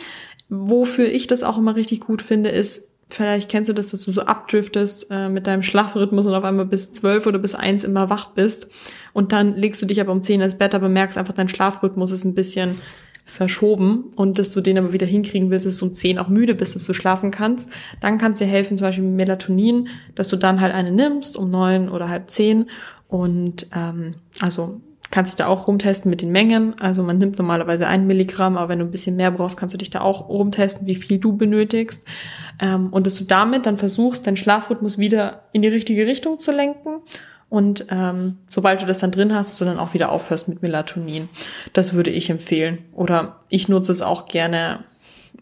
Wofür 0.48 1.07
ich 1.07 1.26
das 1.26 1.42
auch 1.42 1.59
immer 1.59 1.76
richtig 1.76 2.00
gut 2.00 2.22
finde, 2.22 2.50
ist, 2.50 2.90
vielleicht 3.11 3.50
kennst 3.50 3.68
du 3.68 3.72
das, 3.72 3.88
dass 3.88 4.04
du 4.04 4.12
so 4.12 4.22
abdriftest 4.22 5.09
äh, 5.11 5.28
mit 5.28 5.46
deinem 5.46 5.62
Schlafrhythmus 5.62 6.26
und 6.26 6.35
auf 6.35 6.44
einmal 6.44 6.66
bis 6.66 6.92
zwölf 6.92 7.26
oder 7.26 7.38
bis 7.38 7.54
eins 7.54 7.85
immer 7.85 8.11
wach 8.11 8.33
bist. 8.33 8.68
Und 9.12 9.33
dann 9.33 9.57
legst 9.57 9.83
du 9.83 9.87
dich 9.87 10.00
aber 10.00 10.12
um 10.12 10.22
zehn 10.22 10.40
ins 10.40 10.57
Bett, 10.57 10.74
aber 10.74 10.88
merkst 10.88 11.18
einfach, 11.18 11.35
dein 11.35 11.48
Schlafrhythmus 11.48 12.11
ist 12.12 12.24
ein 12.24 12.35
bisschen 12.35 12.78
verschoben 13.24 14.04
und 14.16 14.38
dass 14.38 14.52
du 14.52 14.62
den 14.62 14.78
aber 14.78 14.94
wieder 14.94 15.07
hinkriegen 15.07 15.50
willst, 15.50 15.66
dass 15.66 15.76
du 15.76 15.87
um 15.87 15.94
zehn 15.94 16.18
auch 16.18 16.28
müde 16.28 16.54
bist, 16.54 16.74
dass 16.74 16.85
du 16.85 16.94
schlafen 16.94 17.31
kannst, 17.31 17.70
dann 18.00 18.16
kann 18.16 18.33
es 18.33 18.38
dir 18.38 18.46
helfen, 18.46 18.78
zum 18.78 18.87
Beispiel 18.87 19.04
Melatonin, 19.04 19.88
dass 20.14 20.28
du 20.28 20.37
dann 20.37 20.62
halt 20.62 20.72
eine 20.72 20.90
nimmst 20.90 21.37
um 21.37 21.50
neun 21.50 21.90
oder 21.90 22.09
halb 22.09 22.31
zehn 22.31 22.70
und 23.07 23.66
ähm, 23.76 24.14
also 24.40 24.81
kannst 25.11 25.33
dich 25.33 25.37
da 25.37 25.47
auch 25.47 25.66
rumtesten 25.66 26.11
mit 26.11 26.23
den 26.23 26.31
Mengen. 26.31 26.79
Also 26.81 27.03
man 27.03 27.18
nimmt 27.18 27.38
normalerweise 27.38 27.87
ein 27.87 28.07
Milligramm, 28.07 28.57
aber 28.57 28.68
wenn 28.68 28.79
du 28.79 28.85
ein 28.85 28.90
bisschen 28.90 29.16
mehr 29.16 29.31
brauchst, 29.31 29.57
kannst 29.57 29.75
du 29.75 29.79
dich 29.79 29.90
da 29.90 30.01
auch 30.01 30.29
rumtesten, 30.29 30.87
wie 30.87 30.94
viel 30.94 31.18
du 31.18 31.37
benötigst. 31.37 32.05
Ähm, 32.61 32.88
und 32.90 33.07
dass 33.07 33.14
du 33.14 33.25
damit 33.25 33.66
dann 33.66 33.79
versuchst, 33.79 34.27
deinen 34.27 34.37
Schlafrhythmus 34.37 34.99
wieder 34.99 35.44
in 35.53 35.62
die 35.62 35.68
richtige 35.68 36.07
Richtung 36.07 36.40
zu 36.40 36.53
lenken. 36.53 37.01
Und 37.49 37.87
ähm, 37.90 38.38
sobald 38.49 38.83
du 38.83 38.87
das 38.87 38.99
dann 38.99 39.11
drin 39.11 39.35
hast, 39.35 39.51
dass 39.51 39.59
du 39.59 39.64
dann 39.64 39.79
auch 39.79 39.94
wieder 39.94 40.12
aufhörst 40.12 40.49
mit 40.49 40.61
Melatonin. 40.61 41.31
Das 41.73 41.94
würde 41.94 42.11
ich 42.11 42.29
empfehlen. 42.29 42.79
Oder 42.92 43.40
ich 43.49 43.68
nutze 43.68 43.92
es 43.92 44.03
auch 44.03 44.27
gerne 44.27 44.81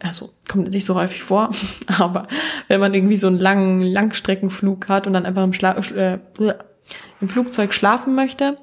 also 0.01 0.31
kommt 0.47 0.71
nicht 0.71 0.85
so 0.85 0.95
häufig 0.95 1.23
vor, 1.23 1.51
aber 1.99 2.29
wenn 2.69 2.81
man 2.81 2.93
irgendwie 2.93 3.17
so 3.17 3.29
einen 3.29 3.39
langen 3.39 3.83
Langstreckenflug 3.83 4.89
hat 4.89 5.07
und 5.07 5.15
dann 5.15 5.25
einfach 5.25 5.45
im, 5.45 5.55
Schla 5.55 5.77
äh, 5.79 6.19
im 7.21 7.29
Flugzeug 7.29 7.73
schlafen 7.73 8.15
möchte, 8.15 8.59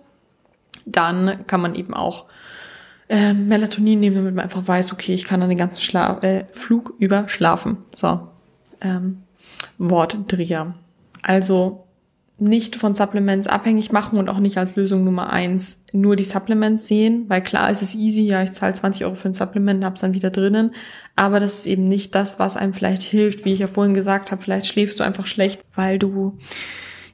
dann 0.85 1.45
kann 1.47 1.61
man 1.61 1.75
eben 1.75 1.93
auch 1.93 2.25
äh, 3.09 3.33
Melatonin 3.33 3.99
nehmen, 3.99 4.15
damit 4.17 4.35
man 4.35 4.43
einfach 4.43 4.67
weiß, 4.67 4.93
okay, 4.93 5.13
ich 5.13 5.25
kann 5.25 5.39
dann 5.39 5.49
den 5.49 5.57
ganzen 5.57 5.81
Schla 5.81 6.19
äh, 6.19 6.45
Flug 6.51 6.93
über 6.99 7.27
schlafen. 7.27 7.77
So, 7.95 8.27
ähm, 8.81 9.23
Wortdreher. 9.77 10.75
Also 11.21 11.83
nicht 12.39 12.75
von 12.75 12.95
Supplements 12.95 13.47
abhängig 13.47 13.91
machen 13.91 14.17
und 14.17 14.29
auch 14.29 14.39
nicht 14.39 14.57
als 14.57 14.75
Lösung 14.75 15.03
Nummer 15.03 15.31
eins 15.31 15.77
nur 15.93 16.15
die 16.15 16.23
Supplements 16.23 16.87
sehen, 16.87 17.25
weil 17.27 17.41
klar 17.41 17.69
ist 17.69 17.81
es 17.81 17.95
easy, 17.95 18.21
ja, 18.21 18.41
ich 18.41 18.53
zahle 18.53 18.73
20 18.73 19.05
Euro 19.05 19.15
für 19.15 19.29
ein 19.29 19.33
Supplement, 19.33 19.85
hab's 19.85 20.01
dann 20.01 20.13
wieder 20.13 20.31
drinnen, 20.31 20.71
aber 21.15 21.39
das 21.39 21.59
ist 21.59 21.67
eben 21.67 21.83
nicht 21.83 22.15
das, 22.15 22.39
was 22.39 22.57
einem 22.57 22.73
vielleicht 22.73 23.03
hilft, 23.03 23.45
wie 23.45 23.53
ich 23.53 23.59
ja 23.59 23.67
vorhin 23.67 23.93
gesagt 23.93 24.31
habe, 24.31 24.41
vielleicht 24.41 24.65
schläfst 24.65 24.99
du 24.99 25.03
einfach 25.03 25.27
schlecht, 25.27 25.61
weil 25.75 25.99
du 25.99 26.37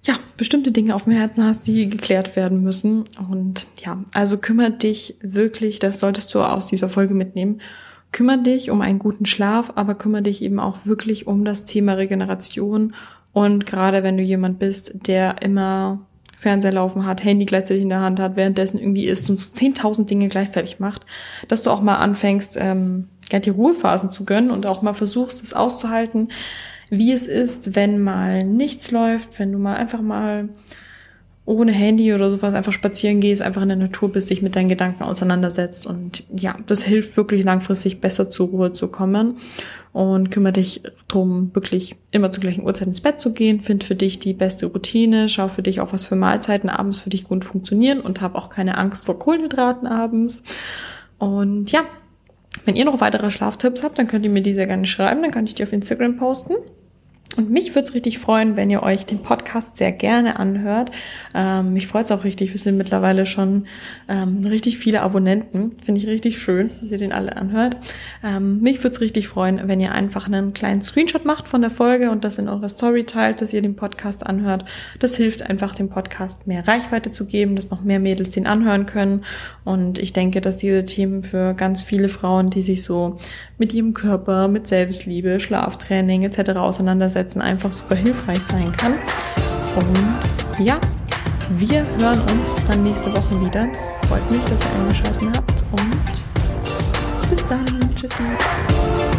ja, 0.09 0.17
bestimmte 0.37 0.71
Dinge 0.71 0.95
auf 0.95 1.03
dem 1.03 1.13
Herzen 1.13 1.43
hast, 1.43 1.67
die 1.67 1.87
geklärt 1.87 2.35
werden 2.35 2.63
müssen. 2.63 3.03
Und 3.29 3.67
ja, 3.77 4.03
also 4.11 4.39
kümmere 4.39 4.71
dich 4.71 5.15
wirklich, 5.21 5.77
das 5.77 5.99
solltest 5.99 6.33
du 6.33 6.41
aus 6.41 6.65
dieser 6.65 6.89
Folge 6.89 7.13
mitnehmen. 7.13 7.61
Kümmere 8.11 8.41
dich 8.41 8.71
um 8.71 8.81
einen 8.81 8.97
guten 8.97 9.27
Schlaf, 9.27 9.73
aber 9.75 9.93
kümmere 9.93 10.23
dich 10.23 10.41
eben 10.41 10.59
auch 10.59 10.77
wirklich 10.83 11.27
um 11.27 11.45
das 11.45 11.65
Thema 11.65 11.93
Regeneration. 11.93 12.95
Und 13.33 13.67
gerade 13.67 14.01
wenn 14.01 14.17
du 14.17 14.23
jemand 14.23 14.57
bist, 14.57 14.93
der 15.05 15.43
immer 15.43 15.99
Fernseher 16.39 16.71
laufen 16.71 17.05
hat, 17.05 17.23
Handy 17.23 17.45
gleichzeitig 17.45 17.83
in 17.83 17.89
der 17.89 18.01
Hand 18.01 18.19
hat, 18.19 18.35
währenddessen 18.35 18.79
irgendwie 18.79 19.05
isst 19.05 19.29
und 19.29 19.39
so 19.39 19.51
10.000 19.51 20.07
Dinge 20.07 20.27
gleichzeitig 20.29 20.79
macht, 20.79 21.05
dass 21.47 21.61
du 21.61 21.69
auch 21.69 21.81
mal 21.81 21.97
anfängst, 21.97 22.57
ähm, 22.59 23.09
ja, 23.31 23.37
die 23.37 23.51
Ruhephasen 23.51 24.09
zu 24.09 24.25
gönnen 24.25 24.49
und 24.49 24.65
auch 24.65 24.81
mal 24.81 24.93
versuchst, 24.93 25.43
es 25.43 25.53
auszuhalten, 25.53 26.29
wie 26.89 27.11
es 27.11 27.27
ist, 27.27 27.75
wenn 27.75 28.01
mal 28.01 28.43
nichts 28.43 28.91
läuft, 28.91 29.39
wenn 29.39 29.51
du 29.51 29.59
mal 29.59 29.75
einfach 29.75 30.01
mal 30.01 30.49
ohne 31.49 31.71
Handy 31.71 32.13
oder 32.13 32.29
sowas 32.29 32.53
einfach 32.53 32.71
spazieren 32.71 33.21
gehst, 33.21 33.41
einfach 33.41 33.63
in 33.63 33.69
der 33.69 33.77
Natur 33.77 34.11
bist, 34.11 34.29
dich 34.29 34.43
mit 34.43 34.55
deinen 34.55 34.67
Gedanken 34.67 35.01
auseinandersetzt. 35.01 35.87
Und 35.87 36.23
ja, 36.35 36.55
das 36.67 36.83
hilft 36.83 37.17
wirklich 37.17 37.43
langfristig 37.43 38.01
besser 38.01 38.29
zur 38.29 38.49
Ruhe 38.49 38.71
zu 38.71 38.87
kommen. 38.87 39.37
Und 39.91 40.29
kümmere 40.29 40.53
dich 40.53 40.83
drum, 41.07 41.49
wirklich 41.55 41.95
immer 42.11 42.31
zur 42.31 42.41
gleichen 42.41 42.63
Uhrzeit 42.63 42.87
ins 42.87 43.01
Bett 43.01 43.19
zu 43.19 43.33
gehen. 43.33 43.61
Find 43.61 43.83
für 43.83 43.95
dich 43.95 44.19
die 44.19 44.33
beste 44.33 44.67
Routine. 44.67 45.27
Schau 45.27 45.47
für 45.47 45.63
dich 45.63 45.81
auch, 45.81 45.91
was 45.91 46.03
für 46.03 46.15
Mahlzeiten 46.15 46.69
abends 46.69 46.99
für 46.99 47.09
dich 47.09 47.23
gut 47.23 47.43
funktionieren 47.43 47.99
und 47.99 48.21
hab 48.21 48.35
auch 48.35 48.51
keine 48.51 48.77
Angst 48.77 49.05
vor 49.05 49.17
Kohlenhydraten 49.17 49.87
abends. 49.87 50.43
Und 51.17 51.71
ja, 51.71 51.81
wenn 52.65 52.75
ihr 52.75 52.85
noch 52.85 53.01
weitere 53.01 53.31
Schlaftipps 53.31 53.81
habt, 53.81 53.97
dann 53.97 54.07
könnt 54.07 54.23
ihr 54.23 54.31
mir 54.31 54.43
die 54.43 54.53
sehr 54.53 54.67
gerne 54.67 54.85
schreiben. 54.85 55.23
Dann 55.23 55.31
kann 55.31 55.45
ich 55.45 55.55
die 55.55 55.63
auf 55.63 55.73
Instagram 55.73 56.17
posten. 56.17 56.53
Und 57.37 57.51
mich 57.51 57.75
würde 57.75 57.87
es 57.87 57.93
richtig 57.93 58.17
freuen, 58.17 58.55
wenn 58.55 58.71
ihr 58.71 58.81
euch 58.81 59.05
den 59.05 59.21
Podcast 59.21 59.77
sehr 59.77 59.91
gerne 59.91 60.39
anhört. 60.39 60.89
Ähm, 61.35 61.73
mich 61.73 61.87
freut 61.87 62.05
es 62.05 62.11
auch 62.11 62.23
richtig. 62.23 62.51
Wir 62.51 62.59
sind 62.59 62.75
mittlerweile 62.75 63.27
schon 63.27 63.67
ähm, 64.07 64.43
richtig 64.45 64.79
viele 64.79 65.01
Abonnenten. 65.01 65.77
Finde 65.81 66.01
ich 66.01 66.07
richtig 66.07 66.39
schön, 66.39 66.71
dass 66.81 66.91
ihr 66.91 66.97
den 66.97 67.11
alle 67.11 67.37
anhört. 67.37 67.77
Ähm, 68.23 68.59
mich 68.61 68.79
würde 68.79 68.95
es 68.95 69.01
richtig 69.01 69.27
freuen, 69.27 69.61
wenn 69.67 69.79
ihr 69.79 69.91
einfach 69.93 70.25
einen 70.25 70.53
kleinen 70.53 70.81
Screenshot 70.81 71.23
macht 71.23 71.47
von 71.47 71.61
der 71.61 71.69
Folge 71.69 72.09
und 72.09 72.23
das 72.23 72.39
in 72.39 72.49
eurer 72.49 72.67
Story 72.67 73.03
teilt, 73.03 73.41
dass 73.41 73.53
ihr 73.53 73.61
den 73.61 73.75
Podcast 73.75 74.25
anhört. 74.25 74.65
Das 74.97 75.15
hilft 75.15 75.43
einfach, 75.43 75.75
dem 75.75 75.89
Podcast 75.89 76.47
mehr 76.47 76.67
Reichweite 76.67 77.11
zu 77.11 77.27
geben, 77.27 77.55
dass 77.55 77.69
noch 77.69 77.83
mehr 77.83 77.99
Mädels 77.99 78.31
den 78.31 78.47
anhören 78.47 78.87
können. 78.87 79.23
Und 79.63 79.99
ich 79.99 80.13
denke, 80.13 80.41
dass 80.41 80.57
diese 80.57 80.83
Themen 80.83 81.21
für 81.21 81.53
ganz 81.53 81.83
viele 81.83 82.09
Frauen, 82.09 82.49
die 82.49 82.63
sich 82.63 82.81
so 82.81 83.17
mit 83.59 83.73
ihrem 83.73 83.93
Körper, 83.93 84.47
mit 84.47 84.67
Selbstliebe, 84.67 85.39
Schlaftraining 85.39 86.23
etc. 86.23 86.57
auseinandersetzen, 86.57 87.18
Glaubenssätzen 87.19 87.41
einfach 87.41 87.73
super 87.73 87.95
hilfreich 87.95 88.41
sein 88.41 88.71
kann. 88.71 88.93
Und 89.75 90.65
ja, 90.65 90.79
wir 91.49 91.85
hören 91.97 92.19
uns 92.31 92.55
dann 92.67 92.83
nächste 92.83 93.11
Woche 93.11 93.45
wieder. 93.45 93.67
Freut 94.07 94.31
mich, 94.31 94.41
dass 94.43 94.59
ihr 94.59 94.79
eingeschaltet 94.79 95.29
habt 95.35 95.63
und 95.71 97.29
bis 97.29 97.45
dann. 97.47 97.95
Tschüssi. 97.95 99.18